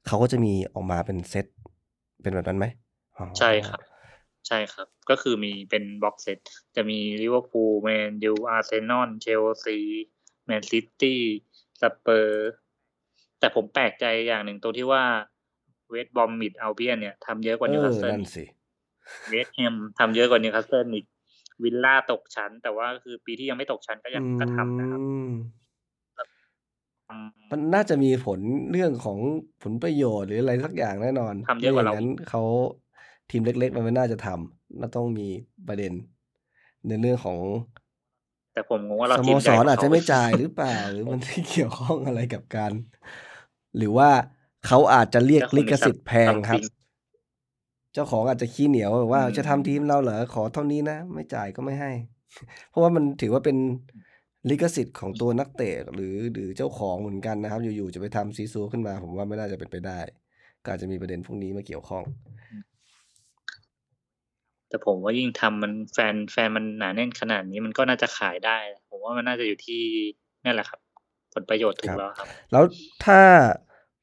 [0.06, 1.46] เขาก็จะมีออกมาเป็นเซต
[2.22, 2.66] เป็นแบบนั้นไหม?
[3.18, 3.80] อ๋อใช่ครับ
[4.48, 6.38] ใช่ครับ ก็คือมีเป็นบ็อกเซต
[6.76, 9.82] จะมี Liverpool, Man U, Arsenal, Chelsea,
[10.48, 11.16] Man City,
[11.80, 12.46] Spurs
[13.38, 15.04] แต่ผมแปลกใจอย่างหนึ่งตรงที่ว่า
[15.92, 18.44] West Bromwich Albion เนี่ยทำเยอะกว่าเออ Newcastle นั่นอีกสิ
[19.32, 21.06] West Ham ทำเยอะกว่า Newcastle อีก
[21.62, 25.26] Villa ตกชั้น แต่ว่าคือปีที่ยังไม่ตกชั้นก็ยัอืงก็ทำนะครับม
[27.10, 29.18] อืมมันน่าจะมีผลเรื่องของ
[29.62, 32.42] ผลประโยชน์หรืออะไรสักอย่างแน่นอนทำเยไม่อะอกว่าย่างเรานั้นอีกเขา
[33.32, 35.28] ทีมเล็ก ๆ มันไม่น่าจะทำมันต้องมี
[35.68, 35.92] ประเด็น
[36.88, 37.38] ในเรื่องของ
[38.52, 42.72] แต่ผมงงว่าเราสทีโมมใหสญ่รกว่าอาจเขาจะไม่จ่ายหรือเปล่า หรือมันไม่เกี่ยวข้องอะไรกับการ
[43.76, 44.10] หรือว่า
[44.66, 46.62] เขาอาจจะเรียกก็คลิงขมีสิซัทมธิ์แพงครั something บ
[47.94, 50.18] เจ้าของอาจจะขี้เหนียวแบบอืว่า"จะทำทีมมเราเหรอ?
[50.34, 51.92] ขอเท่านี้นะ ไม่จ่ายก็ไม่ให้"
[52.70, 53.56] เพราะว่ามันถือว่าเป็น
[54.50, 60.00] ลิขสิทธิ์ของตัวนักเตะหรือหรือเจ้าของเหมือนกันนะครับ อยู่ๆจะไปทำซี้ซั้วขึ้นมา ผมว่าไม่น่าจะเป็นไปได้
[60.64, 62.41] ก็อาจจะมีประเด็นพวกนี้มาเกี่ยวข้องอืม
[64.72, 68.58] แต่ผมว่ายิ่งทำมันแฟนแฟนมันหนาแน่นขนาดนี้มันก็น่าจะขายได้
[68.90, 69.82] ผมว่ามันน่าจะอยู่ที่
[70.44, 70.80] นั่นแหละครับ
[71.34, 72.64] ผลประโยชน์ถูคกรับแล้วครับ แล้ว
[73.04, 73.20] ถ้า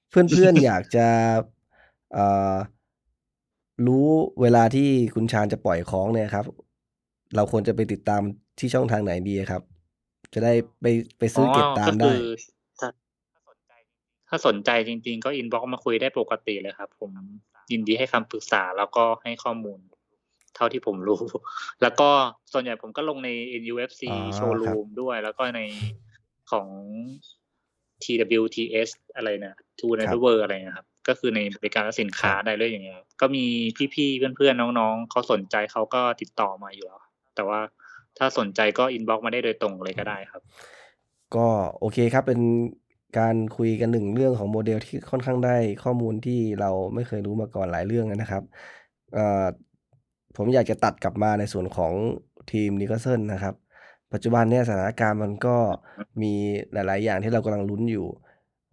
[0.10, 1.08] เพื่อนๆอยากจะ
[2.14, 2.56] เอ่อ
[3.88, 4.08] รู้
[4.42, 6.46] เวลาที่คุณชาญจะปล่อยของเนี่ยครับ
[7.36, 8.22] เราควรจะไปติดตาม
[8.60, 9.64] ที่ช่องทางไหนดีอะครับ?
[10.34, 10.86] จะได้ไป
[11.20, 12.20] ไปอ๋ซื้ออเก็บตาก็มคได้ือ
[12.80, 12.88] ถ้า
[14.28, 17.12] ถ้าสนใจจริงๆ ก็อินบ็อกซ์มาคุยได้ปกติเลยครับ ผม
[17.72, 19.80] ยินดีให้คำปรึกษาแล้วก็ให้ข้อมูล
[20.56, 21.22] เท่าที่ผมรู้
[21.82, 22.10] แล้วก็
[22.54, 23.30] ส่วนใหญ่ผมก็ลงใน
[23.62, 25.62] NUFC อ๋อโชว์ครรับูมด้วย แล้วก็ใน
[26.52, 26.68] ของ
[28.04, 33.46] TWTS อะไรนะ True ครับ Network อะไรนะครับ ก็คือในบริการและสินค้าได้เลยอย่างเงี้ยครับก็มี
[33.94, 37.60] พี่ๆเพื่อนๆน้องๆเขาสนใจเขาก็ติดต่อมาอยู่แล้วครับแต่ว่า
[38.18, 40.42] ถ้าสนใจก็ inbox มาได้โดยตรงเลยก็ได้ครับ
[41.36, 41.48] ก็
[41.80, 42.42] โอเคครับเป็น
[43.20, 48.44] การคุยกันหนึ่งเรื่องของโมเดลที่ค่อนข้างได้ข้อมูลที่เราไม่เคยรู้มาก่อนหลายเรื่องนะครับ
[49.14, 49.46] เอ่อ
[50.38, 51.94] ผมอยากจะตัดกลับมาในส่วนของ
[52.52, 53.56] ทีมนิวคาสเซิลนะครับ
[54.14, 55.56] ปัจจุบันเนี่ยสถานการณ์มันก็
[56.22, 56.34] มี
[56.74, 58.08] หลาย ๆ อย่างที่เรากำลังลุ้นอยู่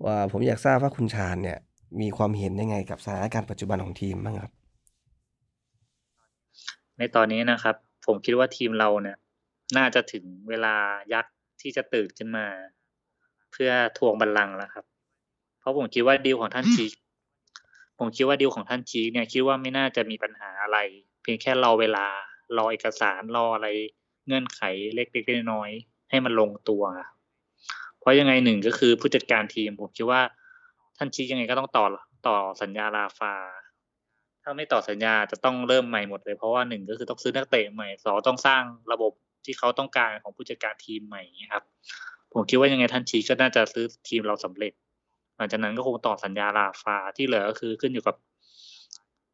[0.04, 1.58] ว่าผมอยากทราบว่าคุณชาญเนี่ย
[2.00, 4.52] มีความเห็นยังไงกับสถานการณ์ปัจจุบันของทีมบ้างครับ
[6.98, 9.16] ในตอนนี้นะครับ ผมคิดว่าทีมเราเนี่ย
[9.76, 10.74] น่าจะถึงเวลา
[11.12, 12.46] ยักษ์ที่จะตื่นขึ้นมา
[13.52, 14.84] เพื่อทวงบัลลังก์แล้วครับ
[15.60, 16.92] เพราะผมคิดว่าดีลของท่านชีก
[17.98, 20.78] ผมคิดว่าดีลของท่านชีกเนี่ยคิดว่าไม่น่าจะมีปัญหาอะไร
[21.26, 22.06] พียงแค่รอเวลา
[22.58, 23.68] รอเอกสารรออะไร
[24.26, 24.60] เงื่อนไข
[24.94, 26.82] เล็กๆน้อยๆให้มันลงตัว
[27.98, 30.22] เพราะยังไงหนึ่งก็คือผู้จัดการทีมผมคิดว่า
[30.96, 31.86] ท่านชีกยังไงก็ต้องต่อ
[32.26, 33.34] ต่อสัญญาลาฟา
[34.42, 38.62] ถ้าไม่ต่อสัญญาจะต้องเริ่มใหม่หมดเลยเพราะว่าหนึ่งก็คือต้องซื้อนักเตะใหม่สองต้องสร้าง
[38.92, 39.12] ระบบ
[39.44, 41.62] ที่เขาต้องการของผู้จัดการทีมใหม่ครับ
[42.32, 44.72] ผมคิดว่ายังไงท่านชีก็น่าจะซื้อทีมเราสำเร็จ
[45.36, 48.16] หลังจากนั้นก็คงต่อสัญญาลาฟาที่เหลือก็คือขึ้นอยู่กับ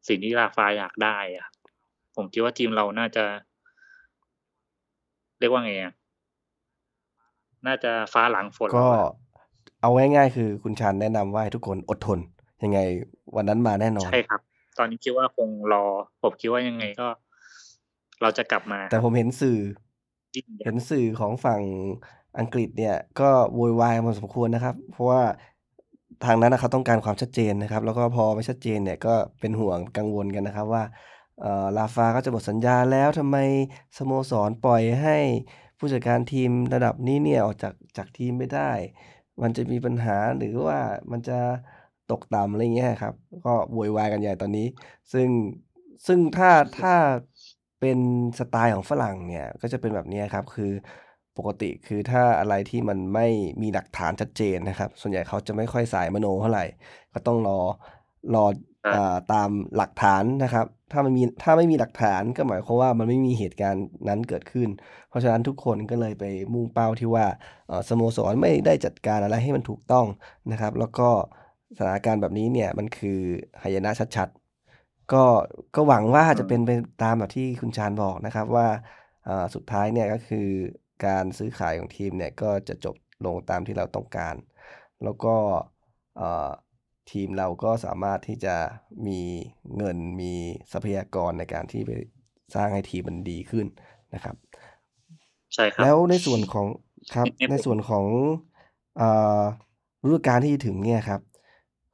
[0.07, 1.47] สิ่งที่ลาฟาอยากได้อะ
[2.15, 3.23] ผมคิดว่าทีมเราน่าจะ
[5.39, 5.93] เรียกว่าไงอะ
[7.67, 9.13] น่าจะฟ้าหลังฝนก็แล้วอะ
[9.81, 12.19] เอาง่ายๆ คือคุณชาญแนะนำว่าให้ทุกคนอดทน
[12.63, 12.79] ยังไง
[13.35, 14.41] วันนั้นมาแน่นอน ใช่ครับ
[14.77, 15.83] ตอนนี้คิดว่าคงรอ
[16.21, 17.07] ผมคิดว่ายังไงก็
[18.21, 19.57] เราจะกลับมา แต่ผมเห็นสื่อ
[20.35, 21.61] ยิ่งใหญ่เห็นสื่อของฝั่ง
[22.39, 25.21] อังกฤษเนี่ย ก็โวยวายพอสมควรนะครับ เพราะว่า
[26.25, 30.83] ทางนั้นนะเขาต้องการความชัดเจนนะครับ แล้วก็พอไม่ชัดเจนเนี่ยก็เป็นห่วงกังวลกันนะครับว่า
[31.39, 33.37] เอ่อลาฟาก็จะหมดสัญญาแล้วทำไม
[33.97, 35.17] สโมสรปล่อยให้
[35.77, 38.71] ผู้จัดการทีมระดับนี้เนี่ยออกจากจากทีมไม่ได้
[39.41, 40.79] มันจะมีปัญหาหรือว่า
[41.11, 41.33] มันจะ
[42.07, 43.13] ตกต่ำอะไรเงี้ยครับ
[43.45, 44.67] ก็โวยวายกันใหญ่ตอนนี้
[45.13, 45.29] ซึ่ง
[46.07, 46.95] ซึ่งถ้าถ้า
[47.79, 47.99] เป็น
[48.39, 50.71] สไตล์ของฝรั่งเนี่ยก็จะเป็นแบบนี้ครับ คือ
[51.37, 53.27] ปกติคือถ้าอะไรที่มันไม่
[53.61, 56.65] มีหลักฐานชัดเจนนะครับ ส่วนใหญ่เขาจะไม่ค่อยสายมโนเท่าไหร่
[57.13, 57.59] ก็ต้องรอ
[58.33, 58.45] รอ
[59.33, 64.69] ตามหลักฐานนะครับ ถ้ามันมีถ้าไม่มีหลักฐานก็หมายความว่ามันไม่มีเหตุการณ์นั้นเกิดขึ้น
[65.09, 67.25] เพราะฉะนั้นทุกคนก็เลยไปมุ่งเป้าที่ว่า
[67.67, 70.05] เอ่อสโมสรไม่ได้จัดการอะไรให้มันถูกต้อง
[70.51, 71.09] นะครับ แล้วก็
[71.77, 73.19] สถานการณ์แบบนี้เนี่ยมันคือ
[73.61, 75.23] หายนะชัดๆ ก็
[75.75, 76.71] ก็หวังว่าอืจะมเป็นไป
[77.03, 78.67] ตามแบบที่คุณชาญบอกนะครับว่า
[79.27, 80.47] อ่าสุดท้ายเนี่ยก็คือ
[81.05, 84.35] การซื้อขายของทีมเนี่ยก็จะจบลงตามที่เราต้องการ
[85.03, 85.35] แล้วก็
[86.17, 86.49] เอ่อ
[87.11, 88.55] ทีมเราก็สามารถที่จะ
[89.07, 89.19] มี
[89.77, 90.33] เงินมี
[90.71, 91.91] ทรัพยากรในการที่ไป
[92.55, 93.65] สร้างให้ทีมมันดีขึ้น
[94.13, 94.35] นะครับ
[95.55, 96.67] ใช่ครับ แล้วในส่วนของ
[97.13, 98.05] ครับ ในในผมส่วนของ
[98.97, 99.41] เอ่อ
[100.05, 101.21] ฤดูกาลที่จะถึงเนี่ยครับ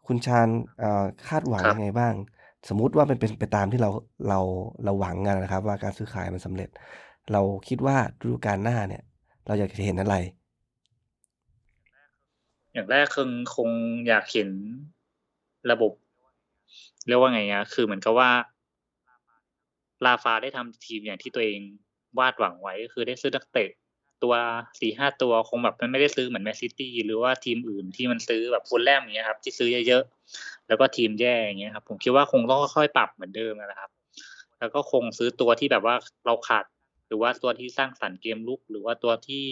[0.08, 0.48] คุณชาญ
[0.80, 2.14] เอ่อคาดหวังครับยังไงบ้าง
[2.70, 3.90] สมมุติว่ามันเป็นไปตามที่เรา
[4.28, 4.40] เรา
[4.84, 6.70] เราหวังกันนะครับ ว่าการซื้อขายมันสำเร็จ
[7.32, 9.02] เราคิดว่าฤดูกาลหน้าเนี่ย
[9.46, 10.16] เราอยากจะเห็นอะไร
[12.74, 13.70] อย่างแรกคงคง
[14.08, 14.50] อยากเห็น
[15.72, 15.94] ระบบ
[17.08, 18.30] เรียกว่าไงอะคือเหมือนกับว่า
[20.06, 21.60] ลาฟาได้ทำทีมอย่างที่ตัวเอง
[22.20, 23.70] วาดหวังไว้ก็คือได้ซื้อนักเตะ
[24.24, 24.34] ตัว
[24.80, 33.90] สี่ห้าตัวคงแบบมันไม่ได้ซื้อเหมือนแมนซิตี้หรือว่าทีมอื่นที่มันซื้อแบบฟูลแลมอย่างเงี้ยครับ ที่ซื้อเยอะๆแล้วก็ทีมแย่อย่างเงี้ยครับ ผมคิดว่าคงต้องค่อยๆปรับเหมือนเดิมนะครับ
[34.60, 35.96] แล้วก็คงซื้อตัวที่แบบว่า
[36.26, 36.66] เราขาด
[37.08, 39.46] หรือว่าตัวที่สร้างสรรค์เกมรุกหรือว่าตัวที่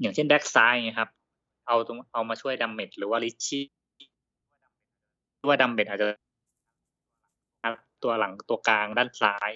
[0.00, 1.10] อย่างเช่นแบ็กซ้ายเงี้ยครับ
[1.66, 3.64] เอาตรงเอามาช่วยดัมเมตต์หรือว่าริตชี่
[5.46, 6.08] ว่าดัมเมตต์อาจจะ
[8.02, 9.52] ตัวหลังตัวกลางด้านซ้าย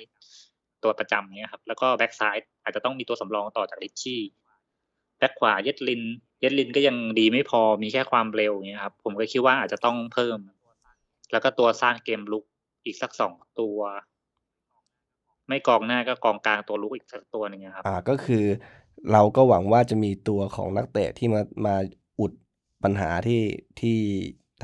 [0.83, 4.21] ตัวประจำเนี้ยครับ แล้วก็แบ็กซ้ายอาจจะต้องมีตัวสำรองต่อจากริตชี่
[5.18, 6.03] แบ็กขวาเยดลิน
[6.40, 10.38] เยดลินก็ยังดีไม่พอมีแค่ความเร็วเนี้ยครับ ผมก็คิดว่าอาจจะต้องเพิ่ม
[11.33, 12.45] แล้วก็ตัวสร้างเกมลุก
[12.85, 13.79] อีกสักสองตัว
[15.49, 18.45] ไม่กองหน้าก็กองกลางตัวลุกอีกสักตัวหนึ่งครับ อ่าก็คือ
[19.12, 21.77] เราก็หวังว่าจะมีตัวของนักเตะที่มามา
[22.21, 22.33] อุด
[22.83, 23.42] ปัญหาที่
[23.81, 23.99] ที่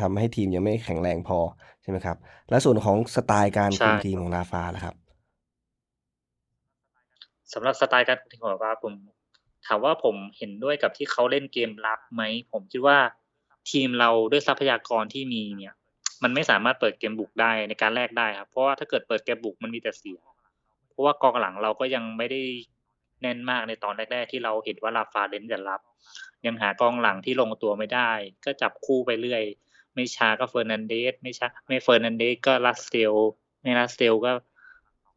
[0.01, 1.39] ทำให้ทีมยังไม่แข็งแรงพอ
[1.83, 2.17] ใช่ไหมครับ
[2.51, 4.95] และส่วนของสไตล์การใช่คุมทีมของลาฟาล่ะครับ
[7.53, 8.93] สำหรับสไตล์การของว่าผม
[9.67, 12.99] ถามว่าผมเห็นด้วยกับที่เขาเล่นเกมรับไหม ผมคิดว่า
[13.71, 15.75] ทีมเราด้วยทรัพยากรที่มีเนี่ย
[16.23, 20.21] มันไม่สามารถเปิดเกมบุกได้ในการแลกได้ครับเพราะว่าถ้าเกิดเปิดเกมบุกมันมีแต่เสีย
[20.91, 22.41] เพราะว่ากองหลังเราก็ยังไม่ได้
[23.23, 25.81] แน่นมากในตอนแรกๆที่เราเห็นว่าราฟาเล่นจะรับ
[26.47, 28.11] ยังหากองหลังที่ลงตัวไม่ได้
[28.45, 29.43] ก็จับคู่ไปเรื่อย
[29.99, 33.12] ไม่แชร์ก็เฟอร์นันเดซไม่แชร์ไม่เฟอร์นันเดซก็ลาสเซลส์
[33.63, 34.33] ไม่ลาสเซลส์ก็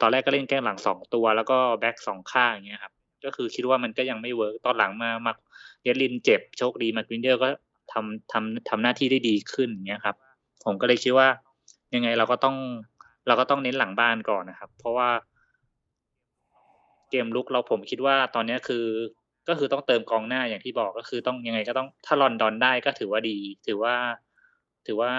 [0.02, 2.94] ตอนแรกก็เล่นแค่หลังสองตัว แล้วก็แบ็กสองข้างอย่างเงี้ยครับ
[3.26, 5.34] ก็คือคิดว่ามันก็ยังไม่ work ตอนหลังมามา
[5.84, 7.48] เยดลินเจ็บโชคดีมาร์ควินเดอร์ก็
[7.94, 10.16] ทำทำทำหน้าที่ได้ดีขึ้นอย่างเงี้ยครับ
[10.66, 11.28] ผมก็เลยคิดว่า
[11.96, 12.56] ยังไงเราก็ต้อง
[13.28, 15.10] เราก็ต้องเน้นหลังบ้านก่อนนะครับ เพราะว่า
[17.10, 18.86] เกมรุกเราผมคิดว่าตอนนี้คือ
[19.48, 23.96] ก็คือต้องเติมกองหน้าอย่างที่บอกก็คือต้องยังไงก็ต้องถ้ารอนดอนได้ก็ถือว่าดี ถือว่า
[24.88, 25.12] ถือว่า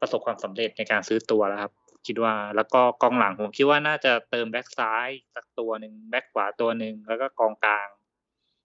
[0.00, 1.72] ประสบความสำเร็จในการซื้อตัวแล้วครับ
[2.06, 7.88] คิดว่าแล้วก็กองหลังผมคิดว่าน่าจะเติมแบ็กซ้ายสักตัวหนึ่งแบ็กขวาตัวหนึ่งแล้วก็กองกลาง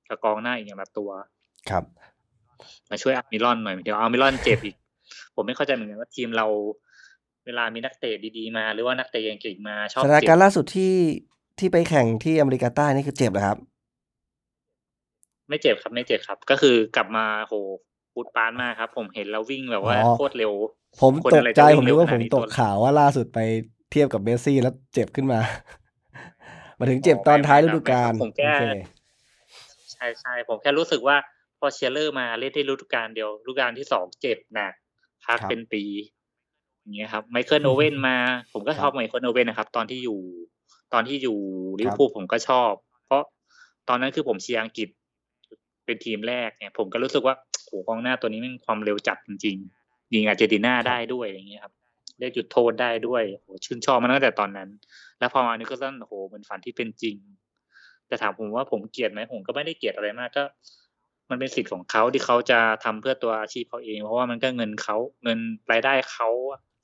[0.10, 1.12] กับกองหน้าอีกอย่างละตัว
[1.70, 1.84] ครับ
[2.90, 4.76] มาช่วยอาร์มิลอนหน่อยเดี๋ยวอาร์มิลอนเจ็บอีก
[5.36, 6.48] ผมไม่เข้าใจเหมือนกันว่าทีมเรา
[7.46, 10.96] เวลามีนักเตะดีๆมา หรือว่านักเตะเก่งๆมาชอบสถานเจ็การบณ์ล่าสุดที่
[11.60, 13.58] ที่ไปแข่งที่อเมริกาใต้นี่คือเจ็บเหรอครับ
[15.50, 17.54] ไม่เจ็บครับไม่เจ็บครับ ก็คือกลับมาโห
[18.14, 20.54] ปูดปานมากครับ ผมเห็นแล้ววิ่งแบบว่าอ๋อโคตรเร็ว
[21.02, 23.40] ผมคนตกอะไรใจจะวิ่ผมงนึเร็กวว่าขผนาดมนี้ตตักวข่าวว่าล่าสุดไป
[23.92, 25.40] เทียบกับเมสซี่แล้วเจ็บขึ้นมา
[26.80, 28.64] มาถึงเจ็บตอนท้ายฤดูกาลผมแค่โอเค
[29.92, 31.16] ใช่ใช่ผมแค่รู้สึกว่า
[31.60, 34.74] พอเชียร์เลอร์มาเล่นได้ฤดูกาลเดียวฤดูกาลที่สองเจ็บหนัก
[35.26, 35.84] พักครับเป็นปี
[36.82, 38.18] อย่างเงี้ยครับไมเคิลโอเว่นมา
[38.54, 40.20] ผมก็ชอบไมเคิลโอเว่นนะครับ ตอนที่อยู่
[40.94, 41.38] ตอนที่อยู่
[41.80, 42.72] ลิเวอร์พูลผมก็ชอบ
[43.06, 43.24] เพราะ
[43.90, 44.90] ตอนนั้นคือผมเชียร์อังกฤษ
[45.86, 51.74] เป็นทีมแรกเนี่ย ผมก็รู้สึกว่าโหกองหน้าตัวนี้มันความเร็วจัดจริงๆยิงอาร์เจนตินาได้ด้วยอย่างเงี้ยครับ
[52.20, 54.70] ได้จุดโทษได้ด้วยโหชื่นชอบมันตั้งแต่ตอนนั้น
[55.20, 57.16] แล้วพอมานิโคลสันโหมันฝันที่เป็นจริง
[58.08, 60.44] แต่ถามผมว่าผมเกลียดไหมผมก็ไม่ได้เกลียดอะไรมากก็
[61.30, 65.40] มันเป็นสิทธิ์ของเขาที่เขาจะทำเพื่อตัวอาชีพเขาเอง เพราะว่ามันก็เงินเขาเงิน
[65.72, 66.30] รายได้เขา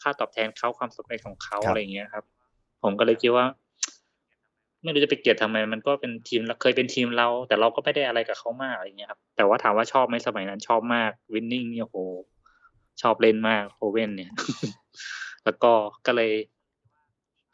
[0.02, 2.24] ค่าตอบแทนเขาความสำเร็จของเขาครับอะไรอย่างเงี้ยครับ
[2.84, 3.46] ผมก็เลยคิดว่า
[4.84, 11.98] ไม่รู้จะไปเกลียดทำไม มันก็เป็นทีมเคยเป็นทีมเรา แต่เราก็ไม่ได้อะไรกับเขามากอะไรอย่างเงี้ยครับแต่ว่าถามว่าชอบไหมสมัยนั้นชอบมากวินนิ่งเนี่ยโห
[13.02, 14.32] ชอบเล่นมากโอเว่นเนี่ย
[15.46, 15.72] แล้วก็
[16.06, 16.32] ก็เลย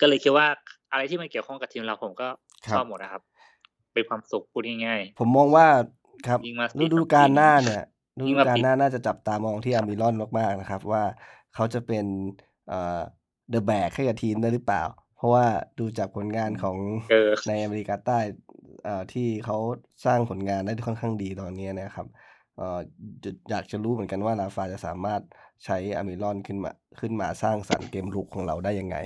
[0.01, 0.47] ก็เลยคิดว่า
[0.91, 2.27] อะไรที่มันเกี่ยวข้องกับทีมเราผมก็
[2.65, 3.21] ครัชบอบหมดนะครับ
[3.93, 5.67] เป็นความสุขพูดง่ายผมมองว่า
[6.27, 7.83] ครับยิงมาฤสี่ดูต่อกาลสี่หน้าเนี่ย
[8.19, 11.03] ฤยิงดูมากาลปิดหน้าน่าจะจับตามองที่อาร์มิลอนมากๆนะครับ ว่า
[11.55, 12.05] เขาจะเป็น
[12.69, 13.01] เอ่อ
[13.49, 15.47] เดอะแบกให้กับทีมได้หรือเปล่าเพ ราะว่า
[15.79, 16.77] ดูจากผลงานของ
[17.09, 18.19] เออในอเมริกาใต้
[18.83, 19.57] เอ่อที่เขา
[20.05, 22.07] สร้างผลงานได้ค่อนข้างดีตอนนี้นะครับ
[22.57, 22.79] เอ่อ
[23.23, 25.21] จะอยากจะรู้เหมือนกันว่าราฟาจะสามารถ
[25.65, 28.97] ใช้อัลมิรอนขึ้นมาขึ้นมาสร้างสรรค์เกมรุกของเราได้ยังไง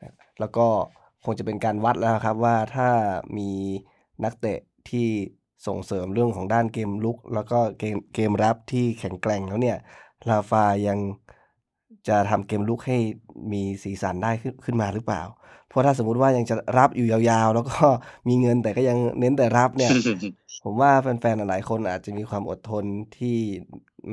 [0.00, 0.66] นะแล้วก็
[1.24, 2.88] คงจะเป็นการวัดแล้วครับว่าถ้า
[3.38, 3.50] มี
[4.24, 4.58] นักเตะ
[4.90, 5.08] ที่
[5.66, 9.78] ส่งเสริมเรื่องของด้านเกมรุก แล้วก็เกมเกมรับที่แข็งแกร่งแล้วเนี่ย
[10.28, 10.98] ราฟายัง
[12.08, 12.96] จะทำเกมรุกให้
[13.52, 15.22] มีสีสันได้ขึ้นขึ้นมาหรือเปล่า
[15.68, 17.86] เพราะถ้าสมมุติว่ายังจะรับอยู่ยาวๆ แล้วก็
[18.28, 19.94] มีเงินแต่ก็ยังเน้นแต่รับเนี่ย
[20.62, 22.84] ผมว่าแฟนๆหลายๆคนอาจจะมีความอดทน
[23.18, 23.36] ที่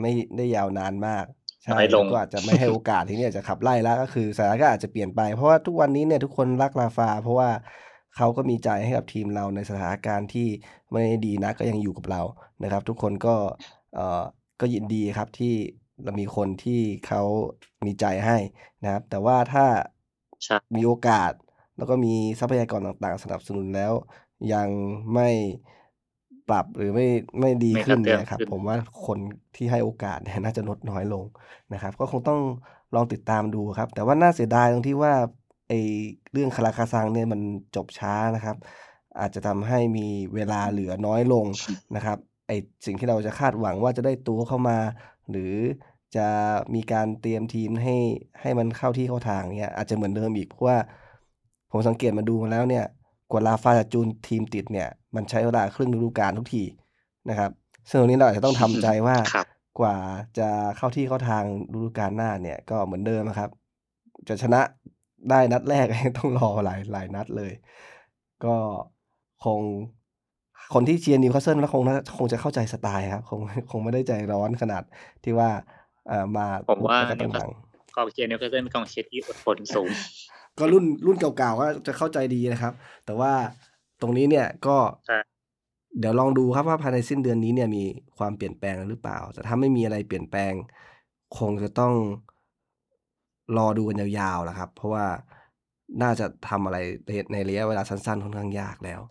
[0.02, 1.26] ไม่ได้ยาวนานมาก
[1.64, 7.50] ใช่น้อยลแล้วงก็อาจจะไม่ให้โอกาสที่เนี่ยจะขับไล่แล้วก็คือสถานการณ์ก็อาจจะเปลี่ยนไป เพราะว่าทุกวันนี้เนี่ยทุกคนรักลาฟา เพราะว่า
[8.16, 10.48] เขาก็มีใจให้กับทีมเราในสถานการณ์ที่
[10.92, 12.22] ไม่ได้ดีนักก็ยังอยู่กับเรา
[12.64, 13.36] นะครับ ทุกคนก็
[13.96, 14.22] เอ่อ
[14.62, 15.54] ก็ยินดีครับที่
[16.04, 17.22] เรามีคนที่เขา
[17.86, 18.38] มีใจให้
[18.84, 19.66] นะครับ แต่ว่าถ้า
[20.44, 21.32] ใช่มีโอกาส
[21.78, 23.94] แล้วก็มีทรัพยากรต่างๆ สนับสนุนแล้ว
[24.54, 24.70] ยัง
[25.14, 25.30] ไม่
[26.50, 27.08] ปรับหรือไม่
[27.40, 29.20] ไม่ดีไม่ขึ้นกระเตื้เนี่องยครับขึ้นผมว่าคน
[29.56, 31.24] ที่ให้โอกาสเนี่ยน่าจะลดน้อยลง
[31.74, 32.40] นะครับ ก็คงต้อง
[32.96, 35.14] ลองติดตามดูครับ แต่ว่าน่าเสียดายตรงที่ว่า
[35.68, 35.80] ไอ้
[36.32, 37.42] เรื่องคาราคาซังเนี่ยมัน
[37.76, 38.56] จบช้านะครับ
[39.20, 41.46] อาจจะทำให้มีเวลาเหลือน้อยลง
[41.96, 44.78] นะครับไอ้สิ่งที่เราจะคาดหวังว่าจะได้ตัวเข้ามา
[45.30, 45.54] หรือ
[46.16, 46.28] จะ
[46.76, 47.96] มีการเตรียมทีมให้
[48.42, 50.78] ให้มันเข้าที่เข้าทางเนี่ยอาจจะเหมือนเดิมอีกเพราะว่า
[51.72, 52.86] ผมสังเกตมาดูมาแล้วเนี่ย
[53.32, 56.64] กว่าราฟาจะจูนทีมติดเนี่ย มันใช้เวลาครึ่งฤดูกาลทุกที
[57.30, 57.52] นะครับ
[57.90, 59.48] ซึ่งตรงนี้เราอาจจะต้องทำใจว่าครับ
[59.80, 59.96] กว่า
[60.38, 61.44] จะเข้าที่เข้าทาง
[61.76, 63.50] ฤดูกาลหน้าเนี่ย ก็เหมือนเดิมนะครับ
[64.28, 64.62] จะชนะ
[65.30, 65.86] ได้นัดแรก
[66.18, 67.52] ต้องรอหลายหลายนัดเลย
[68.46, 68.56] ก็
[69.44, 69.62] คง
[70.74, 73.40] คนที่เชียร์นิวคาสเซิลก็คงน่าคงจะเข้าใจสไตล์ครับคง
[73.72, 74.84] คงไม่ได้ใจร้อนขนาด
[75.24, 75.79] ที่ว่าเอ่อ
[76.38, 77.50] มาผมว่าแล้วก็ต้องหลัง
[77.96, 79.90] กองเชียร์นิวคาสเซิลเป็นกองเชียร์ที่อดทนสูง
[80.60, 82.74] ก็รุ่นรุ่นเก่าๆก็จะเข้าใจดีนะครับ
[83.06, 83.32] แต่ว่า
[84.02, 85.20] ตรงนี้เนี่ยก็ใช่
[86.00, 87.84] เดี๋ยวลองดูครับว่าภายในสิ้นเดือนนี้เนี่ยมี
[88.18, 90.54] ความเปลี่ยนแปลงหรือเปล่า แต่ถ้าไม่มีอะไรเปลี่ยนแปลง
[91.38, 91.94] คงจะต้อง
[93.58, 95.06] รอดูกันยาวๆแหละครับ เพราะว่า
[96.02, 96.78] น่าจะทำอะไร
[97.34, 99.02] ในระยะเวลาสั้นๆค่อนข้างยากแล้ว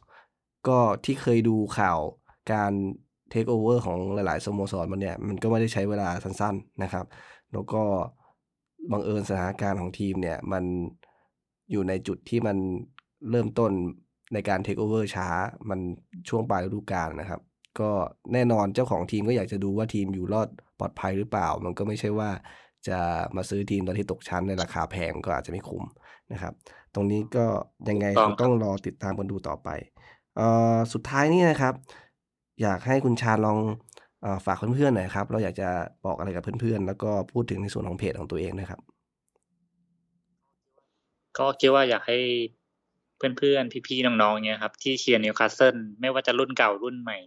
[0.68, 1.98] ก็ที่เคยดูข่าว
[2.52, 2.72] การ
[3.30, 7.06] เทคโอเวอร์ของหลายๆสโมสรมันเนี่ย มันก็ไม่ได้ใช้เวลาสั้นๆนะครับ
[7.52, 7.82] แล้วก็
[8.92, 10.64] บังเอิญสถานการณ์ของทีมเนี่ย มัน
[11.70, 12.56] อยู่ในจุดที่มัน
[13.30, 13.72] เริ่มต้น
[14.34, 15.28] ในการเทคโอเวอร์ช้า
[15.70, 15.80] มัน
[16.28, 17.40] ช่วงปลายฤดูกาลนะครับ
[17.80, 17.90] ก็
[18.32, 20.48] แน่นอนเจ้าของทีมก็อยากจะดูว่าทีมอยู่รอด
[20.78, 22.30] ปลอดภัยหรือเปล่า มันก็ไม่ใช่ว่า
[22.88, 22.98] จะ
[23.36, 25.84] มาซื้อทีมตอนที่ตกชั้นในราคาแพงก็อาจจะไม่คุ้ม
[26.32, 26.52] นะครับ
[26.94, 27.46] ตรงนี้ก็
[27.88, 29.68] ยังไงถูกต้องคงต้องรอติดตามกันดูต่อไป
[30.36, 31.74] เอ่อสุดท้ายนี่นะครับ
[32.62, 35.68] อยากให้คุณชาญลองฝากเพื่อนๆหน่อยครับ เราอยากจะ
[36.06, 38.80] บอกอะไรกับเพื่อนๆ แล้วก็พูดถึงในส่วนของเพจของตัวเองนะครับ
[41.38, 42.18] ก็คิดว่าอยากให้
[43.38, 47.18] เพื่อนๆ พี่ๆ น้องๆเงี้ยครับ ที่เชียร์นิวคาสเซิลไม่ว่าจะรุ่นเก่ารุ่นใหม่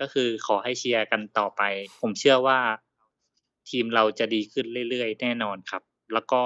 [0.00, 1.62] ก็คือขอให้เชียร์กันต่อไป
[2.00, 2.58] ผมเชื่อว่า
[3.70, 6.42] ทีมเราจะดีขึ้นเรื่อยๆ แน่นอนครับ แล้วก็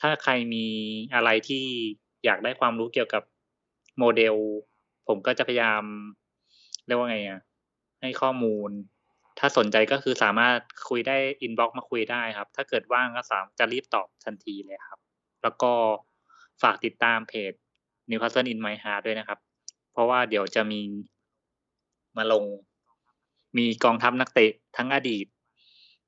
[0.00, 0.66] ถ้าใครมี
[1.14, 1.64] อะไรที่
[2.24, 3.22] อยากได้ความรู้เกี่ยวกับ
[3.98, 4.34] โมเดล
[5.08, 5.82] ผมก็จะพยายาม
[6.86, 7.40] เรียกว่าไงอะ
[8.00, 8.70] ให้ข้อมูล
[9.38, 10.58] ถ้าสนใจก็คือสามารถ
[10.88, 15.00] คุยได้อินบ็อกมาคุยได้ครับ ถ้าเกิดว่างก็สามจะรีบตอบทันทีเลยครับ
[15.42, 15.72] แล้วก็
[16.62, 17.52] ฝากติดตามเพจ
[18.10, 19.38] Newcastle in My Heart ด้วยนะครับ
[19.92, 20.80] เพราะว่าเดี๋ยวจะมี
[22.16, 22.44] มาลง
[23.58, 25.26] มีกองทัพนักเตะทั้งอดีต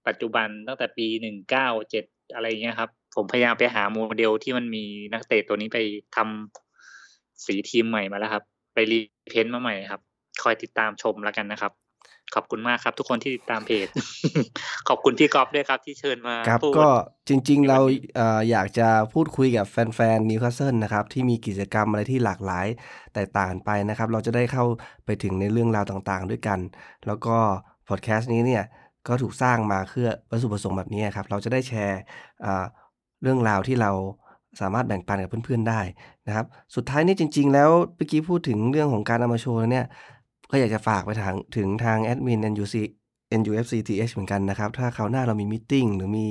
[0.07, 2.05] ปัจจุบันตั้งแต่ปีหนึ่งเก้าเจ็ด
[2.35, 5.79] อะไรเงี้ยครับ ผมพยายามไปหาโมเดลที่มันมีนักเตะตัวนี้ไป
[6.17, 8.45] ทำสีทีมใหม่มาแล้วครับ
[8.75, 10.01] ไป repaint มาใหม่ครับ
[10.43, 11.73] คอยติดตามชมแล้วกันนะครับ
[12.35, 13.87] ขอบคุณมากครับ ทุกคนที่ติดตามเพจ
[14.89, 16.89] ขอบคุณพี่กอฟด้วยครับที่เชิญมาครับพูดก็
[17.29, 22.67] จริงๆในวันเรานี้เอ่ออยากจะพูดคุยกับแฟนๆนิวคาสเซิลนะครับที่มีกิจกรรมอะไรที่หลากหลาย
[23.15, 24.65] แตกต่างกันไปนะครับ เราจะได้เข้า
[25.05, 26.59] ไปถึงในเรื่องราวต่างๆ ด้วยกัน
[27.07, 27.37] แล้วก็
[27.89, 28.65] พอดแคสต์นี้เนี่ย
[29.09, 32.01] ก็ถูกสร้างมาเพื่อวัตถุประสงค์แบบนี้ครับเราจะได้แชร์
[32.45, 32.65] อ่า
[33.23, 33.91] เรื่องราวที่เรา
[34.61, 35.81] สามารถแบ่งปันกับเพื่อนๆได้
[36.27, 39.87] นะครับ สุดท้ายนี่จริง ๆ แล้วเมื่อกี้พูดถึงเรื่องของการเอามาโชว์แล้วเนี่ย
[40.51, 42.75] ก็อยากจะฝากไปทางถึงทางแอดมิน NUC
[43.41, 46.29] NUFCTH เหมือนกันนะครับ ถ้าคราวหน้าเรามี meeting หรือมี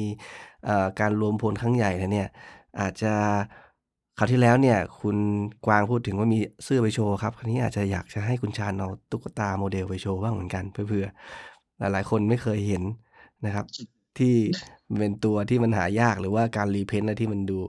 [0.68, 2.30] อการรวมพลครั้งใหญ่เนี่ย
[2.80, 3.14] อาจจะ
[4.18, 5.18] คราวที่แล้วเนี่ย คุณ
[5.66, 11.06] กวางพูดถึงว่ามีเสื้อไปโชว์ครับคราวนี้อาจจะอยากจะให้คุณชาญเอาตุ๊กตาโมเดลไปโชว์บ้างเหมือนกันเผื่อ
[11.80, 12.84] หลายๆ คนไม่เคยเห็น
[13.46, 13.66] นะครับ
[14.18, 14.36] ที่
[15.00, 17.60] เป็นตัวที่มันหายากหรือว่าการ repaint อะไรที่มันดู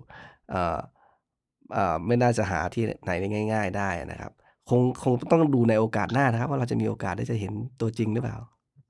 [2.06, 4.32] ไม่น่าจะหาที่ไหนได้ง่าย ๆ ได้นะครับ
[4.70, 8.36] คงคงต้องดูในโอกาสหน้านะครับ ว่าเราจะมีโอกาสได้จะเห็นตัวจริงหรือเปล่า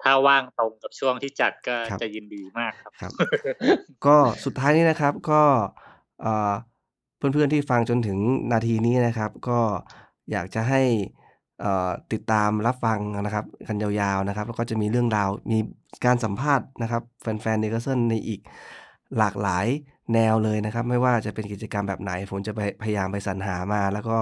[0.02, 3.12] ถ้าว่างตรงกับช่วงที่จัดก็ครับจะยินดีมากครับครับ
[4.06, 5.42] ก็สุดท้ายนี้นะครับก็
[6.22, 6.52] เอ่อ
[7.16, 8.18] เพื่อนๆที่ฟังจนถึง
[8.52, 9.60] นาทีนี้นะครับ ก็
[10.30, 10.82] อยากจะให้
[11.60, 15.58] เอ่อติดตามรับฟังนะครับกันยาวๆนะครับ แล้วก็จะมีเรื่องราวมี
[16.04, 18.40] การสัมภาษณ์นะครับ แฟนๆนิวคาสเซิลในอีก
[19.18, 19.66] หลากหลาย
[20.14, 24.18] แนวเลยนะครับ ไม่ว่าจะเป็นกิจกรรมแบบไหน ผมจะไปพยายามไปสรรหามา แล้วก็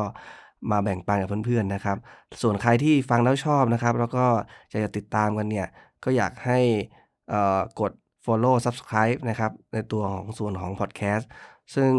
[0.71, 1.97] มาแบ่งปันกับเพื่อนๆนะครับ
[2.43, 4.25] ส่วนใครที่ฟังแล้วชอบนะครับ แล้วก็
[4.71, 5.67] อยากจะติดตามกันเนี่ย
[6.05, 6.59] ก็อยากให้
[7.81, 7.93] กด
[8.25, 11.29] follow subscribe นะครับ ในตัวของส่วนของพอดแคสต์
[11.75, 11.91] ซึ่ง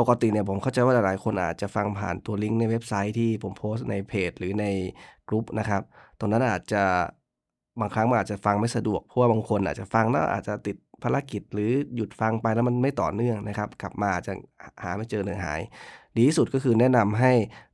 [0.00, 4.66] ปกติเนี่ยผมเข้าใจว่าหลายๆ คนอาจจะฟังผ่านตัวลิงก์ในเว็บไซต์ที่ผมโพสต์ในเพจ หรือใน
[5.28, 5.82] กลุ่มนะครับ
[6.18, 6.82] ตรงนั้นอาจจะ
[7.80, 14.32] บางครั้งมันอาจจะฟังไม่สะดวก เพราะว่าบางคนอาจจะฟังแล้วอาจจะติดภารกิจหรือหยุดฟังไปแล้วมันไม่ต่อเนื่องนะครับ กลับมาอาจจะ
[14.82, 15.60] หาไม่เจอหรือหาย
[16.16, 17.32] ดีที่สุดก็คือแนะนำให้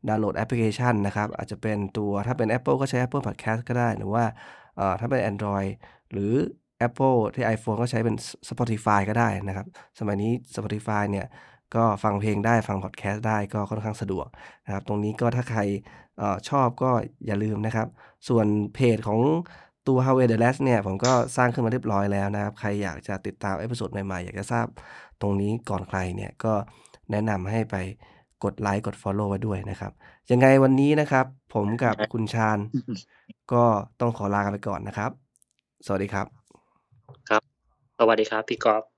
[0.08, 4.24] ดาวน์โหลดแอปพลิเคชันนะครับ อาจจะเป็นตัวถ้าเป็น Apple ก็ใช้ Apple Podcast ก็ได้ หรือว่า
[5.00, 5.70] ถ้าเป็น Android
[6.12, 6.32] หรือ
[6.86, 8.16] Apple ที่ iPhone ก็ใช้เป็น
[8.48, 9.66] Spotify ก็ได้นะครับ
[9.98, 11.26] สมัยนี้ Spotify เนี่ย
[11.76, 14.26] ก็ฟังเพลงได้ฟังพอดแคสต์ได้ก็ค่อนข้างสะดวก
[14.66, 16.90] นะครับ ตรงนี้ก็ถ้าใครเออชอบก็
[17.26, 17.88] อย่าลืมนะครับ
[18.28, 19.20] ส่วนเพจของ
[19.88, 24.66] ตัว Howay the Lads เนี่ยผมก็สร้างขึ้นมาเรียบร้อยแล้วนะครับ ใครอยากจะติดตาม episode ใหม่ๆ อยากจะทราบ
[25.20, 26.54] ตรงนี้ก่อนใครเนี่ยก็
[27.10, 27.76] แนะนำให้ไป
[28.44, 29.92] กดไลค์กด follow ไว้ด้วยนะครับ
[30.30, 32.58] ยังไงวันนี้นะครับ ผมกับคุณชาญ
[33.52, 33.64] ก็
[34.00, 35.10] ต้องขอลากันไปก่อนนะครับ
[35.86, 36.26] สวัสดีครับ
[37.28, 37.42] ครับ
[37.98, 38.97] สวัสดีครับ พี่กอฟ